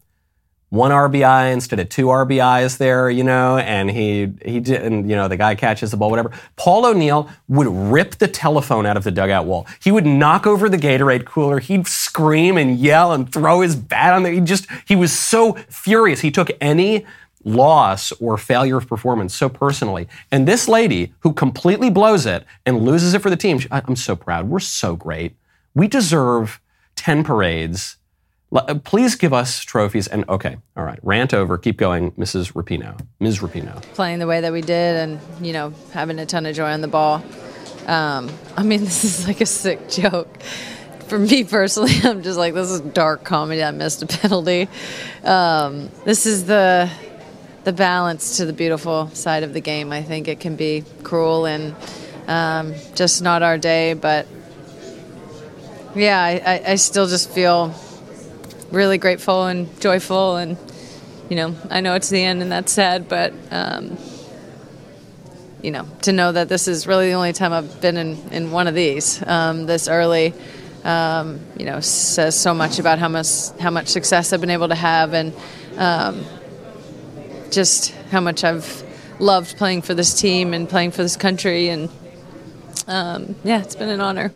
[0.69, 5.15] one RBI instead of two RBIs there, you know, and he he did, and you
[5.15, 6.31] know the guy catches the ball, whatever.
[6.55, 9.67] Paul O'Neill would rip the telephone out of the dugout wall.
[9.81, 11.59] He would knock over the Gatorade cooler.
[11.59, 14.33] He'd scream and yell and throw his bat on there.
[14.33, 16.21] He just he was so furious.
[16.21, 17.05] He took any
[17.47, 20.07] loss or failure of performance so personally.
[20.31, 23.83] And this lady who completely blows it and loses it for the team, she- I-
[23.87, 24.49] I'm so proud.
[24.49, 25.35] We're so great.
[25.75, 26.59] We deserve
[26.95, 27.97] 10 parades.
[28.55, 30.07] Uh, Please give us trophies.
[30.07, 31.57] And okay, all right, rant over.
[31.57, 32.53] Keep going, Mrs.
[32.53, 32.99] Rapinoe.
[33.19, 33.39] Ms.
[33.39, 33.81] Rapinoe.
[33.93, 36.81] playing the way that we did and, you know, having a ton of joy on
[36.81, 37.23] the ball.
[37.85, 40.41] Um, I mean, this is like a sick joke.
[41.07, 43.63] For me personally, I'm just like, this is dark comedy.
[43.63, 44.67] I missed a penalty.
[45.23, 46.89] Um, this is the
[47.63, 49.91] the balance to the beautiful side of the game.
[49.91, 51.75] I think it can be cruel and
[52.27, 54.27] um, just not our day, but
[55.95, 57.73] yeah, I, I, I still just feel
[58.75, 60.57] really grateful and joyful and
[61.29, 63.97] you know, I know it's the end and that's sad, but um,
[65.63, 68.51] you know, to know that this is really the only time I've been in, in
[68.51, 70.33] one of these um, this early,
[70.83, 74.67] um, you know, says so much about how much how much success I've been able
[74.67, 75.33] to have and
[75.77, 76.23] um,
[77.49, 78.83] just how much I've
[79.19, 81.89] loved playing for this team and playing for this country and
[82.87, 84.33] um, yeah, it's been an honor.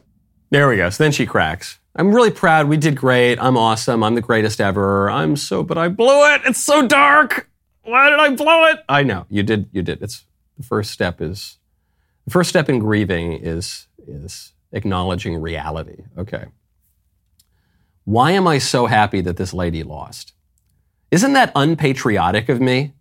[0.49, 0.89] There we go.
[0.89, 1.78] So then she cracks.
[1.95, 2.67] I'm really proud.
[2.67, 3.39] We did great.
[3.39, 4.03] I'm awesome.
[4.03, 5.09] I'm the greatest ever.
[5.09, 6.41] I'm so, but I blew it.
[6.45, 7.49] It's so dark.
[7.83, 8.79] Why did I blow it?
[8.87, 9.69] I know you did.
[9.71, 10.01] You did.
[10.01, 10.25] It's
[10.57, 11.57] the first step is
[12.25, 16.03] the first step in grieving is is acknowledging reality.
[16.17, 16.45] Okay.
[18.05, 20.33] Why am I so happy that this lady lost?
[21.11, 22.93] Isn't that unpatriotic of me?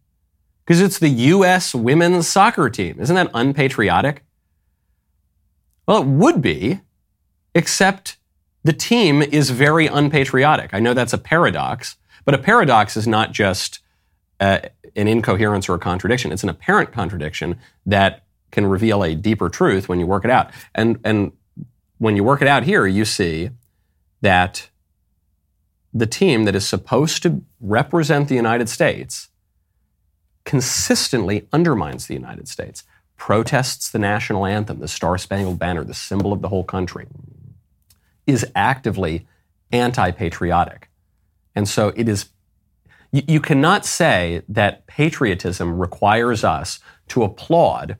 [0.64, 1.74] Because it's the U.S.
[1.74, 2.98] women's soccer team.
[3.00, 4.22] Isn't that unpatriotic?
[5.86, 6.80] Well, it would be,
[7.54, 8.18] except
[8.64, 10.74] the team is very unpatriotic.
[10.74, 13.80] I know that's a paradox, but a paradox is not just
[14.40, 14.60] uh,
[14.96, 16.32] an incoherence or a contradiction.
[16.32, 20.50] It's an apparent contradiction that can reveal a deeper truth when you work it out.
[20.74, 21.32] And, and
[21.98, 23.50] when you work it out here, you see
[24.20, 24.70] that
[25.92, 29.28] the team that is supposed to represent the United States
[30.44, 32.84] consistently undermines the United States,
[33.16, 37.06] protests the national anthem, the Star Spangled Banner, the symbol of the whole country,
[38.28, 39.26] is actively
[39.72, 40.88] anti patriotic.
[41.56, 42.28] And so it is,
[43.10, 47.96] you, you, cannot say that patriotism requires us to applaud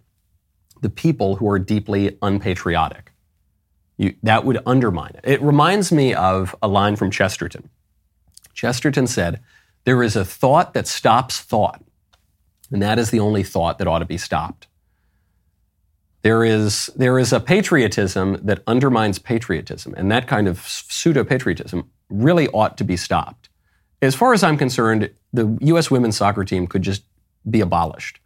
[0.80, 3.10] the people who are deeply unpatriotic.
[3.96, 5.24] You, that would undermine it.
[5.24, 7.68] It reminds me of a line from Chesterton.
[8.54, 9.40] Chesterton said,
[9.84, 11.82] There is a thought that stops thought,
[12.70, 14.67] and that is the only thought that ought to be stopped.
[16.22, 21.90] There is, there is a patriotism that undermines patriotism, and that kind of pseudo patriotism
[22.10, 23.48] really ought to be stopped.
[24.02, 25.90] As far as I'm concerned, the U.S.
[25.90, 27.04] women's soccer team could just
[27.48, 28.20] be abolished.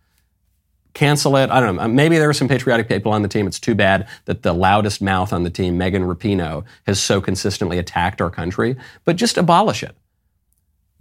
[0.94, 1.50] Cancel it.
[1.50, 1.88] I don't know.
[1.88, 3.46] Maybe there are some patriotic people on the team.
[3.46, 7.78] It's too bad that the loudest mouth on the team, Megan Rapinoe, has so consistently
[7.78, 9.96] attacked our country, but just abolish it.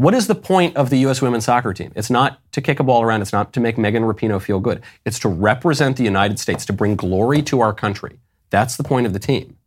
[0.01, 1.21] What is the point of the U.S.
[1.21, 1.91] women's soccer team?
[1.95, 3.21] It's not to kick a ball around.
[3.21, 4.81] It's not to make Megan Rapinoe feel good.
[5.05, 8.17] It's to represent the United States, to bring glory to our country.
[8.49, 9.57] That's the point of the team.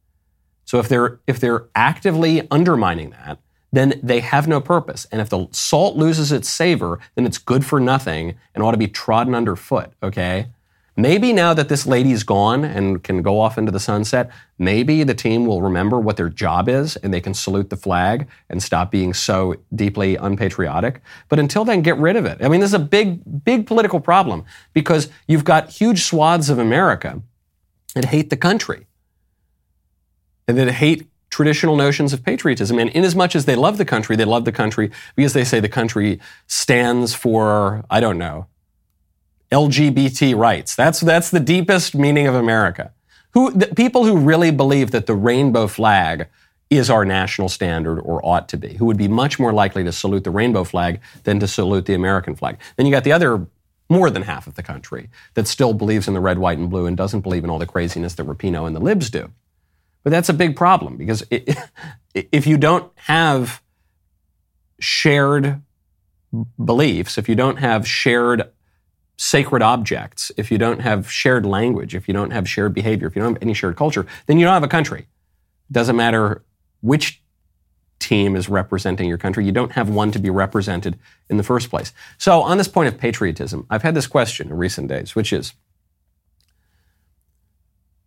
[0.65, 3.39] So if they're, if they're actively undermining that,
[3.73, 5.07] then they have no purpose.
[5.13, 8.77] And if the salt loses its savor, then it's good for nothing and ought to
[8.77, 10.49] be trodden underfoot, okay?
[10.97, 15.15] Maybe now that this lady's gone and can go off into the sunset, maybe the
[15.15, 18.93] team will remember what their job is and they can salute the flag and stop
[18.93, 21.01] being so deeply unpatriotic.
[21.29, 22.45] But until then, get rid of it.
[22.45, 26.61] I mean, this is a big, big political problem because you've got huge swaths of
[26.61, 27.21] America
[27.95, 28.87] that hate the country
[30.47, 32.79] and that hate traditional notions of patriotism.
[32.79, 35.43] And in as much as they love the country, they love the country because they
[35.43, 38.47] say the country stands for, I don't know,
[39.51, 40.75] LGBT rights.
[40.75, 42.93] That's, that's the deepest meaning of America.
[43.33, 46.29] Who, the, people who really believe that the rainbow flag
[46.71, 49.93] is our national standard or ought to be, who would be much more likely to
[49.93, 52.59] salute the rainbow flag than to salute the American flag.
[52.77, 53.47] Then you got the other
[53.89, 56.87] more than half of the country that still believes in the red, white, and blue
[56.87, 59.31] and doesn't believe in all the craziness that Rapinoe and the libs do.
[60.03, 61.57] But that's a big problem because it,
[62.15, 63.63] if you don't have
[64.79, 65.63] shared
[66.63, 68.51] beliefs, if you don't have shared
[69.17, 73.15] sacred objects, if you don't have shared language, if you don't have shared behavior, if
[73.15, 75.07] you don't have any shared culture, then you don't have a country.
[75.71, 76.45] Doesn't matter
[76.81, 77.23] which
[77.99, 79.45] team is representing your country.
[79.45, 80.99] You don't have one to be represented
[81.31, 81.93] in the first place.
[82.19, 85.55] So, on this point of patriotism, I've had this question in recent days, which is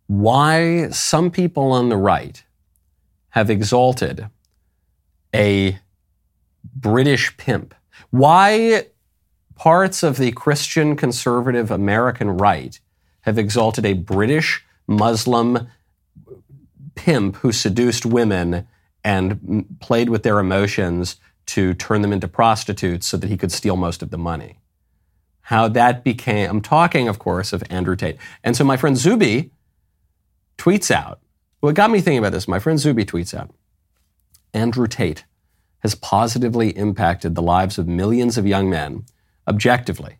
[0.06, 2.42] why some people on the right
[3.30, 4.28] have exalted
[5.34, 5.78] a
[6.74, 7.74] British pimp.
[8.10, 8.86] Why
[9.58, 12.78] parts of the Christian conservative American right
[13.22, 15.68] have exalted a British Muslim
[16.94, 18.66] pimp who seduced women
[19.04, 21.16] and played with their emotions
[21.46, 24.60] to turn them into prostitutes so that he could steal most of the money.
[25.42, 28.18] How that became, I'm talking, of course, of Andrew Tate.
[28.44, 29.50] And so my friend Zuby
[30.56, 31.20] tweets out,
[31.60, 33.50] what got me thinking about this, my friend Zuby tweets out,
[34.54, 35.24] Andrew Tate
[35.80, 39.04] has positively impacted the lives of millions of young men
[39.48, 40.18] objectively.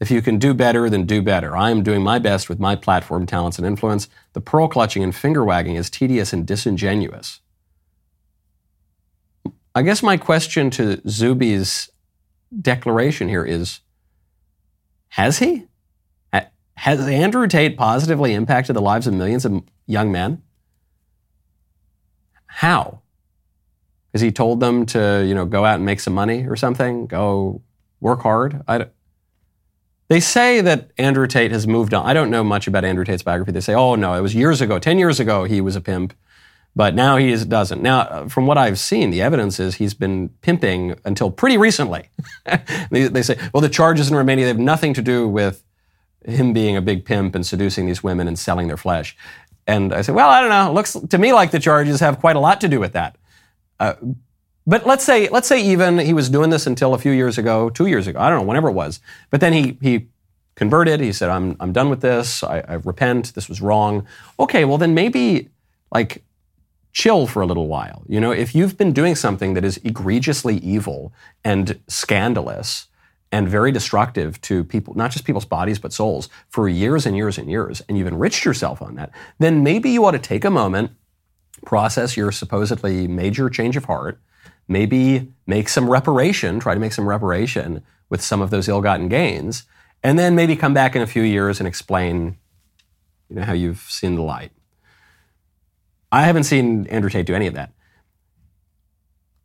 [0.00, 1.56] If you can do better, then do better.
[1.56, 4.08] I am doing my best with my platform, talents, and influence.
[4.32, 7.40] The pearl clutching and finger wagging is tedious and disingenuous.
[9.74, 11.90] I guess my question to Zuby's
[12.60, 13.80] declaration here is
[15.08, 15.66] Has he?
[16.80, 20.40] Has Andrew Tate positively impacted the lives of millions of young men?
[22.46, 23.02] How?
[24.14, 27.06] Has he told them to, you know, go out and make some money or something?
[27.06, 27.60] Go
[28.00, 28.62] work hard.
[28.66, 28.92] I don't,
[30.08, 32.04] they say that Andrew Tate has moved on.
[32.04, 33.52] I don't know much about Andrew Tate's biography.
[33.52, 36.14] They say, oh, no, it was years ago, 10 years ago, he was a pimp,
[36.74, 37.80] but now he is, doesn't.
[37.80, 42.08] Now, uh, from what I've seen, the evidence is he's been pimping until pretty recently.
[42.90, 45.62] they, they, say, well, the charges in Romania they have nothing to do with
[46.24, 49.16] him being a big pimp and seducing these women and selling their flesh.
[49.66, 50.72] And I say, well, I don't know.
[50.72, 53.16] Looks to me like the charges have quite a lot to do with that.
[53.78, 53.94] Uh,
[54.70, 57.70] but let's say, let's say even he was doing this until a few years ago,
[57.70, 59.00] two years ago, I don't know, whenever it was.
[59.30, 60.06] But then he, he
[60.54, 61.00] converted.
[61.00, 62.44] He said, I'm, I'm done with this.
[62.44, 63.34] I, I repent.
[63.34, 64.06] This was wrong.
[64.38, 65.48] Okay, well, then maybe
[65.90, 66.22] like
[66.92, 68.04] chill for a little while.
[68.06, 71.12] You know, if you've been doing something that is egregiously evil
[71.42, 72.86] and scandalous
[73.32, 77.38] and very destructive to people, not just people's bodies, but souls for years and years
[77.38, 79.10] and years, and you've enriched yourself on that,
[79.40, 80.92] then maybe you ought to take a moment
[81.64, 84.20] process your supposedly major change of heart,
[84.70, 89.64] maybe make some reparation, try to make some reparation with some of those ill-gotten gains,
[90.02, 92.38] and then maybe come back in a few years and explain
[93.28, 94.52] you know, how you've seen the light.
[96.12, 97.72] I haven't seen Andrew Tate do any of that.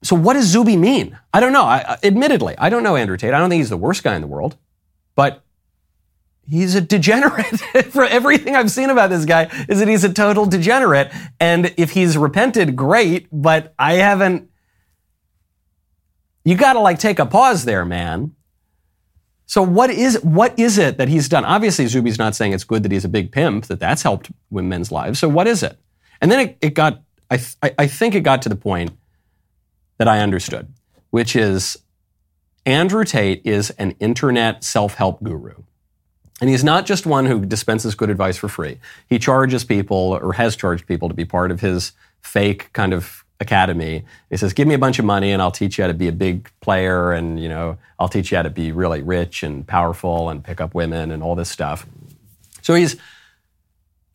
[0.04, 1.18] So what does Zuby mean?
[1.34, 1.64] I don't know.
[1.64, 3.34] I, admittedly, I don't know Andrew Tate.
[3.34, 4.58] I don't think he's the worst guy in the world,
[5.16, 5.44] but
[6.48, 7.60] he's a degenerate.
[7.90, 11.12] For everything I've seen about this guy is that he's a total degenerate.
[11.40, 13.28] And if he's repented, great.
[13.32, 14.52] But I haven't.
[16.46, 18.36] You got to like take a pause there, man.
[19.48, 21.44] So what is what is it that he's done?
[21.44, 24.92] Obviously, Zuby's not saying it's good that he's a big pimp, that that's helped women's
[24.92, 25.20] lives.
[25.20, 25.78] So what is it?
[26.22, 27.02] And then it, it got.
[27.30, 28.92] I, th- I think it got to the point
[29.98, 30.72] that I understood,
[31.10, 31.76] which is
[32.68, 35.56] Andrew Tate is an internet self-help guru.
[36.40, 38.80] And he's not just one who dispenses good advice for free.
[39.08, 43.25] He charges people or has charged people to be part of his fake kind of
[43.40, 44.06] academy.
[44.30, 46.08] He says, "Give me a bunch of money and I'll teach you how to be
[46.08, 49.66] a big player and, you know, I'll teach you how to be really rich and
[49.68, 51.86] powerful and pick up women and all this stuff."
[52.62, 52.96] So he's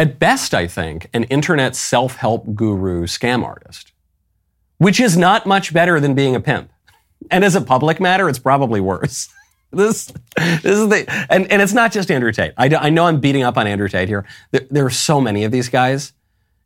[0.00, 3.92] at best, I think, an internet self-help guru scam artist,
[4.78, 6.70] which is not much better than being a pimp.
[7.30, 9.28] And as a public matter, it's probably worse.
[9.72, 12.54] This, this is the, and, and it's not just Andrew Tate.
[12.56, 14.26] I, I know I'm beating up on Andrew Tate here.
[14.50, 16.12] There, there are so many of these guys,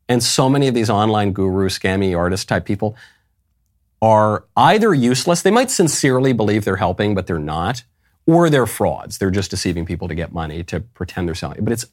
[0.09, 2.97] and so many of these online guru, scammy artist type people
[4.03, 5.43] are either useless.
[5.43, 7.85] They might sincerely believe they're helping, but they're not,
[8.27, 9.19] or they're frauds.
[9.19, 11.65] They're just deceiving people to get money to pretend they're selling.
[11.65, 11.87] But it's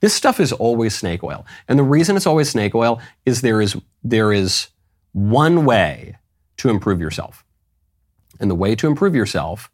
[0.00, 3.60] this stuff is always snake oil, and the reason it's always snake oil is there
[3.60, 4.68] is there is
[5.12, 6.16] one way
[6.58, 7.44] to improve yourself,
[8.40, 9.70] and the way to improve yourself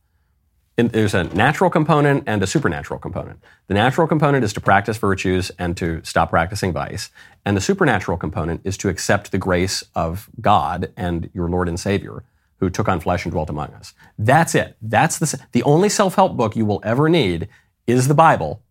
[0.79, 3.43] there's a natural component and a supernatural component.
[3.66, 7.11] The natural component is to practice virtues and to stop practicing vice.
[7.45, 11.81] And the supernatural component is to accept the grace of God and your Lord and
[11.81, 12.22] Savior
[12.61, 13.93] who took on flesh and dwelt among us.
[14.18, 14.76] That's it.
[14.81, 17.49] That's the, the only self-help book you will ever need
[17.87, 18.62] is the Bible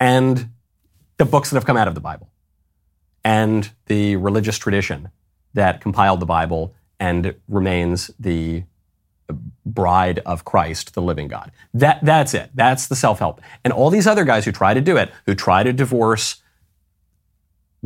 [0.00, 0.50] and
[1.16, 2.30] the books that have come out of the Bible
[3.24, 5.10] and the religious tradition
[5.54, 8.64] that compiled the Bible and remains the
[9.64, 11.50] bride of Christ, the living God.
[11.72, 12.50] That, that's it.
[12.54, 13.40] That's the self help.
[13.64, 16.42] And all these other guys who try to do it, who try to divorce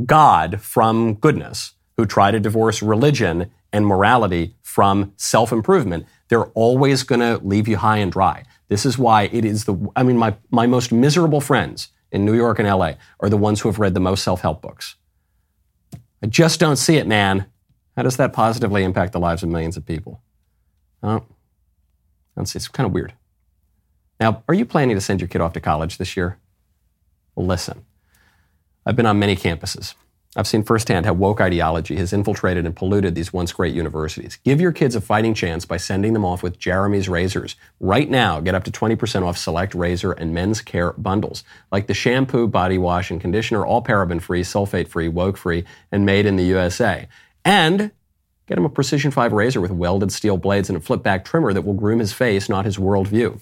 [0.05, 7.03] God from goodness, who try to divorce religion and morality from self improvement, they're always
[7.03, 8.45] going to leave you high and dry.
[8.69, 12.35] This is why it is the, I mean, my, my most miserable friends in New
[12.35, 14.97] York and LA are the ones who have read the most self help books.
[16.23, 17.47] I just don't see it, man.
[17.97, 20.23] How does that positively impact the lives of millions of people?
[21.03, 21.25] Oh,
[22.45, 22.57] see.
[22.57, 23.15] It's kind of weird.
[24.21, 26.39] Now, are you planning to send your kid off to college this year?
[27.35, 27.85] Well, listen.
[28.85, 29.95] I've been on many campuses.
[30.37, 34.39] I've seen firsthand how woke ideology has infiltrated and polluted these once great universities.
[34.45, 37.57] Give your kids a fighting chance by sending them off with Jeremy's razors.
[37.81, 41.95] Right now, get up to 20% off select razor and men's care bundles, like the
[41.95, 46.37] shampoo, body wash, and conditioner, all paraben free, sulfate free, woke free, and made in
[46.37, 47.09] the USA.
[47.45, 47.91] And
[48.49, 51.53] Get him a Precision 5 razor with welded steel blades and a flip back trimmer
[51.53, 53.41] that will groom his face, not his worldview.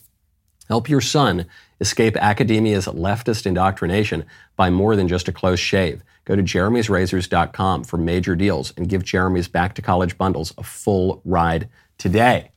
[0.68, 1.46] Help your son
[1.80, 4.24] escape academia's leftist indoctrination
[4.56, 6.02] by more than just a close shave.
[6.24, 11.22] Go to jeremy'srazors.com for major deals and give Jeremy's Back to College bundles a full
[11.24, 12.50] ride today.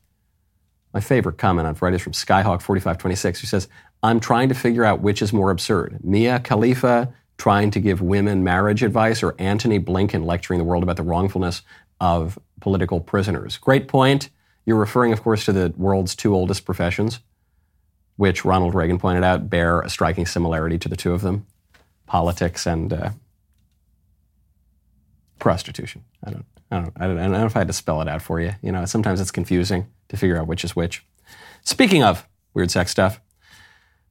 [0.92, 3.68] My favorite comment on Friday is from Skyhawk4526 who says,
[4.02, 6.00] I'm trying to figure out which is more absurd.
[6.02, 10.96] Mia Khalifa trying to give women marriage advice or Antony Blinken lecturing the world about
[10.96, 11.62] the wrongfulness
[12.00, 13.58] of political prisoners.
[13.58, 14.30] Great point.
[14.64, 17.20] You're referring, of course, to the world's two oldest professions,
[18.16, 21.46] which Ronald Reagan pointed out bear a striking similarity to the two of them
[22.06, 23.10] politics and uh,
[25.38, 26.04] prostitution.
[26.24, 28.08] I don't, I, don't, I, don't, I don't know if I had to spell it
[28.08, 28.52] out for you.
[28.62, 31.04] You know, sometimes it's confusing to figure out which is which.
[31.62, 33.20] Speaking of weird sex stuff,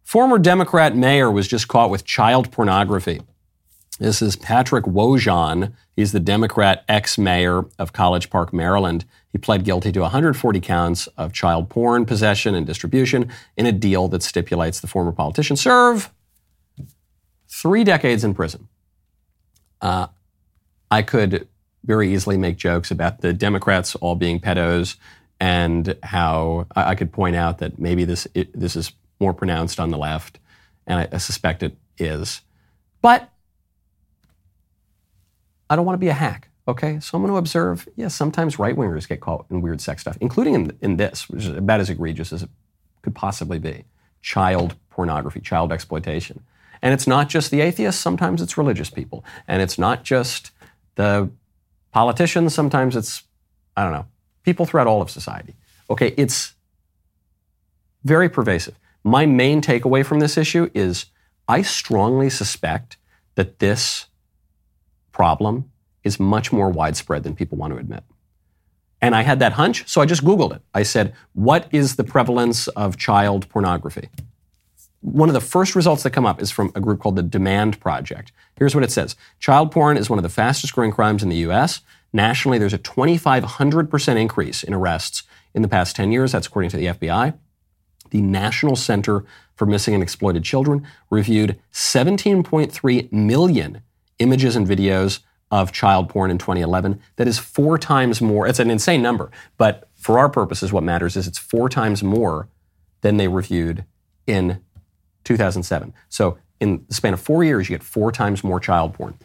[0.04, 3.22] former Democrat mayor was just caught with child pornography.
[4.00, 5.74] This is Patrick Wojahn.
[5.94, 9.04] He's the Democrat ex mayor of College Park, Maryland.
[9.34, 14.08] He pled guilty to 140 counts of child porn possession and distribution in a deal
[14.08, 16.12] that stipulates the former politician serve
[17.50, 18.70] three decades in prison.
[19.82, 20.08] Uh,
[20.90, 21.50] I could
[21.84, 24.96] very easily make jokes about the Democrats all being pedos
[25.42, 29.92] and how I could point out that maybe this it, this is more pronounced on
[29.92, 30.40] the left,
[30.88, 32.42] and I, I suspect it is.
[33.02, 33.30] But
[35.70, 36.50] I don't want to be a hack.
[36.68, 37.86] Okay, so I'm going to observe.
[37.88, 41.28] Yes, yeah, sometimes right wingers get caught in weird sex stuff, including in, in this,
[41.28, 42.50] which is about as egregious as it
[43.02, 43.86] could possibly be
[44.22, 46.44] child pornography, child exploitation.
[46.82, 49.26] And it's not just the atheists, sometimes it's religious people.
[49.48, 50.52] And it's not just
[50.96, 51.30] the
[51.92, 53.24] politicians, sometimes it's,
[53.76, 54.06] I don't know,
[54.44, 55.56] people throughout all of society.
[55.90, 56.54] Okay, it's
[58.04, 58.76] very pervasive.
[59.04, 61.08] My main takeaway from this issue is
[61.48, 62.98] I strongly suspect
[63.36, 64.06] that this
[65.20, 65.70] problem
[66.06, 68.06] is much more widespread than people want to admit.
[69.02, 70.62] And I had that hunch, so I just Googled it.
[70.74, 74.08] I said, What is the prevalence of child pornography?
[75.02, 77.82] One of the first results that come up is from a group called the Demand
[77.82, 78.32] Project.
[78.58, 81.44] Here's what it says Child porn is one of the fastest growing crimes in the
[81.50, 81.82] US.
[82.14, 86.32] Nationally, there's a 2,500% increase in arrests in the past 10 years.
[86.32, 87.38] That's according to the FBI.
[88.12, 89.26] The National Center
[89.58, 93.82] for Missing and Exploited Children reviewed 17.3 million
[94.20, 95.20] images and videos
[95.52, 97.02] of child porn in 2011.
[97.16, 98.48] That is four times more.
[98.48, 102.48] It's an insane number, but for our purposes, what matters is it's four times more
[103.02, 103.86] than they reviewed
[104.28, 104.62] in
[105.24, 105.94] 2007.
[106.10, 109.18] So in the span of four years, you get four times more child porn.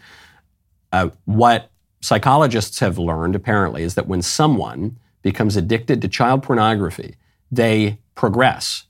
[0.93, 1.71] Uh, what
[2.01, 7.17] psychologists have learned, apparently, is that when someone becomes addicted to child pornography,
[7.51, 8.85] they progress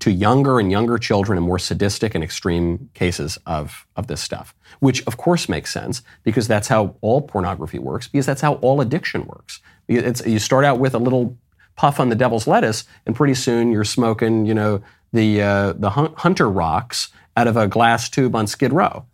[0.00, 4.54] to younger and younger children and more sadistic and extreme cases of, of this stuff,
[4.80, 8.80] which of course makes sense because that's how all pornography works, because that's how all
[8.80, 9.60] addiction works.
[9.88, 11.36] It's, you start out with a little
[11.76, 14.82] puff on the devil's lettuce, and pretty soon you're smoking, you know,
[15.12, 19.06] the, uh, the hunter rocks out of a glass tube on Skid Row.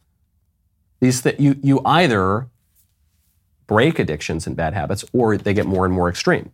[1.01, 2.49] These that you, you either
[3.67, 6.51] break addictions and bad habits or they get more and more extreme.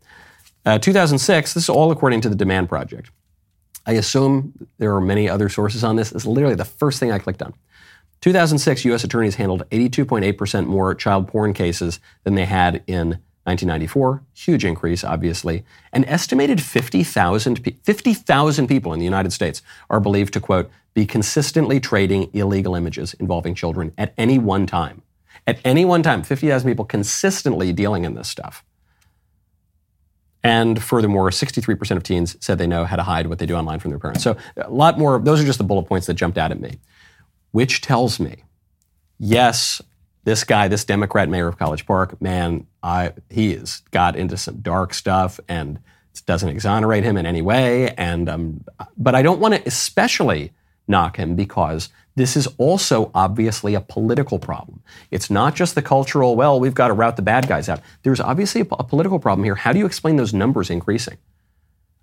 [0.66, 3.10] Uh, 2006, this is all according to the Demand Project.
[3.86, 6.12] I assume there are many other sources on this.
[6.12, 7.54] It's literally the first thing I clicked on.
[8.20, 9.02] 2006, U.S.
[9.02, 14.22] attorneys handled 82.8% more child porn cases than they had in 1994.
[14.34, 15.64] Huge increase, obviously.
[15.92, 21.80] An estimated 50,000 50, people in the United States are believed to, quote, be consistently
[21.80, 25.02] trading illegal images involving children at any one time.
[25.46, 28.62] At any one time, 50,000 people consistently dealing in this stuff.
[30.42, 33.78] And furthermore, 63% of teens said they know how to hide what they do online
[33.78, 34.22] from their parents.
[34.22, 36.78] So a lot more, those are just the bullet points that jumped out at me,
[37.50, 38.44] which tells me,
[39.18, 39.82] yes,
[40.24, 44.60] this guy, this Democrat mayor of College Park, man, I, he has got into some
[44.60, 45.78] dark stuff and
[46.26, 47.90] doesn't exonerate him in any way.
[47.94, 48.64] And, um,
[48.96, 50.52] but I don't want to especially
[50.88, 51.88] knock him because
[52.20, 54.82] this is also obviously a political problem.
[55.10, 57.80] It's not just the cultural, well, we've got to rout the bad guys out.
[58.02, 59.54] There's obviously a, a political problem here.
[59.54, 61.16] How do you explain those numbers increasing?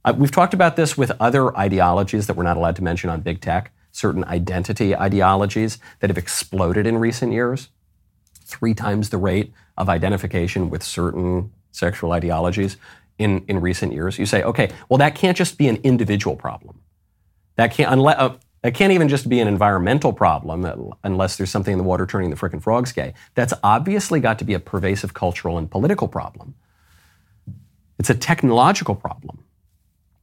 [0.03, 3.21] Uh, we've talked about this with other ideologies that we're not allowed to mention on
[3.21, 7.69] big tech, certain identity ideologies that have exploded in recent years,
[8.43, 12.77] three times the rate of identification with certain sexual ideologies
[13.19, 14.17] in, in recent years.
[14.17, 16.81] You say, okay, well, that can't just be an individual problem.
[17.55, 18.37] That can't, unless, uh,
[18.67, 22.29] it can't even just be an environmental problem unless there's something in the water turning
[22.29, 23.13] the frickin' frogs gay.
[23.35, 26.55] That's obviously got to be a pervasive cultural and political problem.
[27.99, 29.43] It's a technological problem.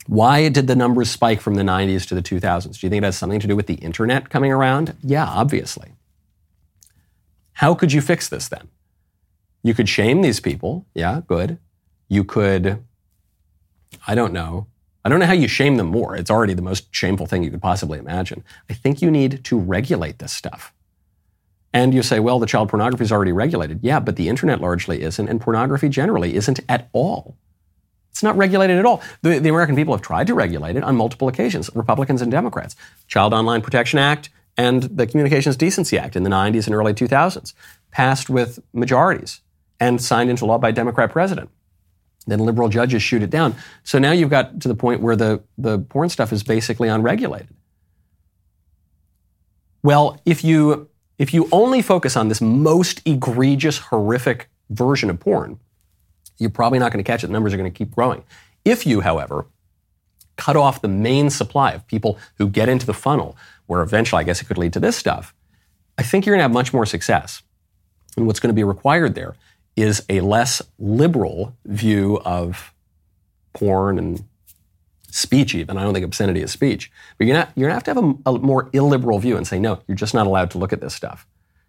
[0.07, 2.79] Why did the numbers spike from the 90s to the 2000s?
[2.79, 4.97] Do you think it has something to do with the internet coming around?
[5.03, 5.93] Yeah, obviously.
[7.55, 8.69] How could you fix this then?
[9.63, 10.87] You could shame these people.
[10.95, 11.59] Yeah, good.
[12.09, 12.85] You could,
[14.07, 14.67] I don't know,
[15.05, 16.17] I don't know how you shame them more.
[16.17, 18.43] It's already the most shameful thing you could possibly imagine.
[18.71, 20.73] I think you need to regulate this stuff.
[21.75, 23.81] And you say, well, the child pornography is already regulated.
[23.83, 27.37] Yeah, but the internet largely isn't, and pornography generally isn't at all.
[28.11, 29.03] It's not regulated at all.
[29.23, 32.77] The, the American people have tried to regulate it on multiple occasions, Republicans and Democrats.
[33.09, 37.55] Child Online Protection Act and the Communications Decency Act in the 90s and early 2000s
[37.91, 39.41] passed with majorities
[39.81, 41.51] and signed into law by a Democrat president.
[42.27, 43.55] Then liberal judges shoot it down.
[43.83, 47.55] So now you've got to the point where the, the porn stuff is basically unregulated.
[49.83, 55.61] Well, if you if you only focus on this most egregious, horrific version of porn,
[56.39, 57.29] you're probably not going to catch it.
[57.29, 58.25] The numbers are going to keep growing.
[58.65, 59.47] If you, however,
[60.37, 64.25] cut off the main supply of people who get into the funnel, where eventually I
[64.25, 65.35] guess it could lead to this stuff,
[65.97, 67.43] I think you're going to have much more success.
[68.17, 69.35] And what's going to be required there
[69.77, 72.73] is a less liberal view of
[73.53, 74.25] porn and
[75.11, 75.77] speech even.
[75.77, 76.91] I don't think obscenity is speech.
[77.19, 79.47] But you're, not, you're going to have to have a, a, more illiberal view and
[79.47, 81.27] say, no, you're just not allowed to look at this stuff.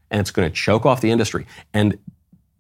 [0.10, 1.46] And it's going to choke off the industry.
[1.74, 1.98] And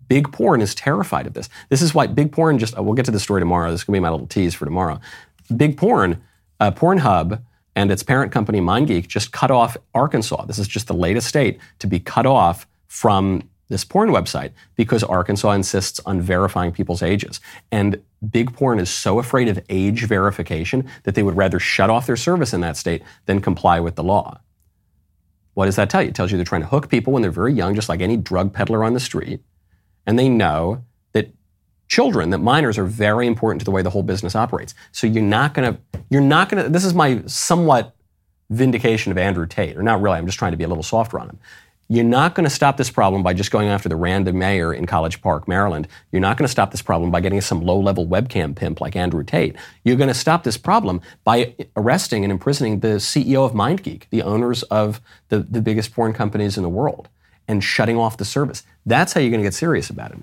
[0.07, 1.49] big porn is terrified of this.
[1.69, 3.71] This is why big porn just, we'll get to the story tomorrow.
[3.71, 4.99] This is going to be my little tease for tomorrow.
[5.55, 6.23] Big porn,
[6.59, 7.41] uh, Pornhub,
[7.75, 10.45] and its parent company MindGeek just cut off Arkansas.
[10.45, 15.03] This is just the latest state to be cut off from this porn website because
[15.03, 17.39] Arkansas insists on verifying people's ages.
[17.71, 22.05] And big porn is so afraid of age verification that they would rather shut off
[22.05, 24.39] their service in that state than comply with the law.
[25.55, 26.09] What does that tell you?
[26.09, 28.17] It tells you they're trying to hook people when they're very young, just like any
[28.17, 29.41] drug peddler on the street.
[30.05, 31.33] and they know that
[31.87, 34.73] children, that minors are very important to the way the whole business operates.
[34.91, 37.95] So you're not going to, you're not going to, this is my somewhat
[38.49, 41.19] vindication of Andrew Tate, or not really, I'm just trying to be a little softer
[41.19, 41.39] on him.
[41.87, 44.87] You're not going to stop this problem by just going after the random mayor in
[44.87, 45.87] College Park, Maryland.
[46.11, 48.95] You're not going to stop this problem by getting some low level webcam pimp like
[48.95, 49.55] Andrew Tate.
[49.83, 54.23] You're going to stop this problem by arresting and imprisoning the CEO of MindGeek, the
[54.23, 57.07] owners of the, the biggest porn companies in the world,
[57.47, 58.63] and shutting off the service.
[58.87, 60.17] That's how you're going to get serious about it.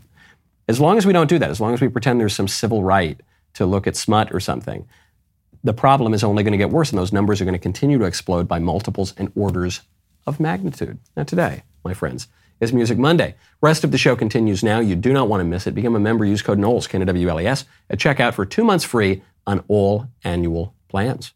[0.67, 2.83] As long as we don't do that, as long as we pretend there's some civil
[2.83, 3.21] right
[3.55, 4.85] to look at smut or something,
[5.63, 7.99] the problem is only going to get worse, and those numbers are going to continue
[7.99, 9.83] to explode by multiples and orders
[10.27, 10.99] of magnitude.
[11.17, 12.29] Now, today, my friends,
[12.61, 13.35] is Music Monday.
[13.61, 14.79] Rest of the show continues now.
[14.79, 15.75] You do not want to miss it.
[15.75, 16.25] Become a member.
[16.25, 21.33] Use code Knowles, K-N-W-L-E-S, at checkout for two months free on all annual plans.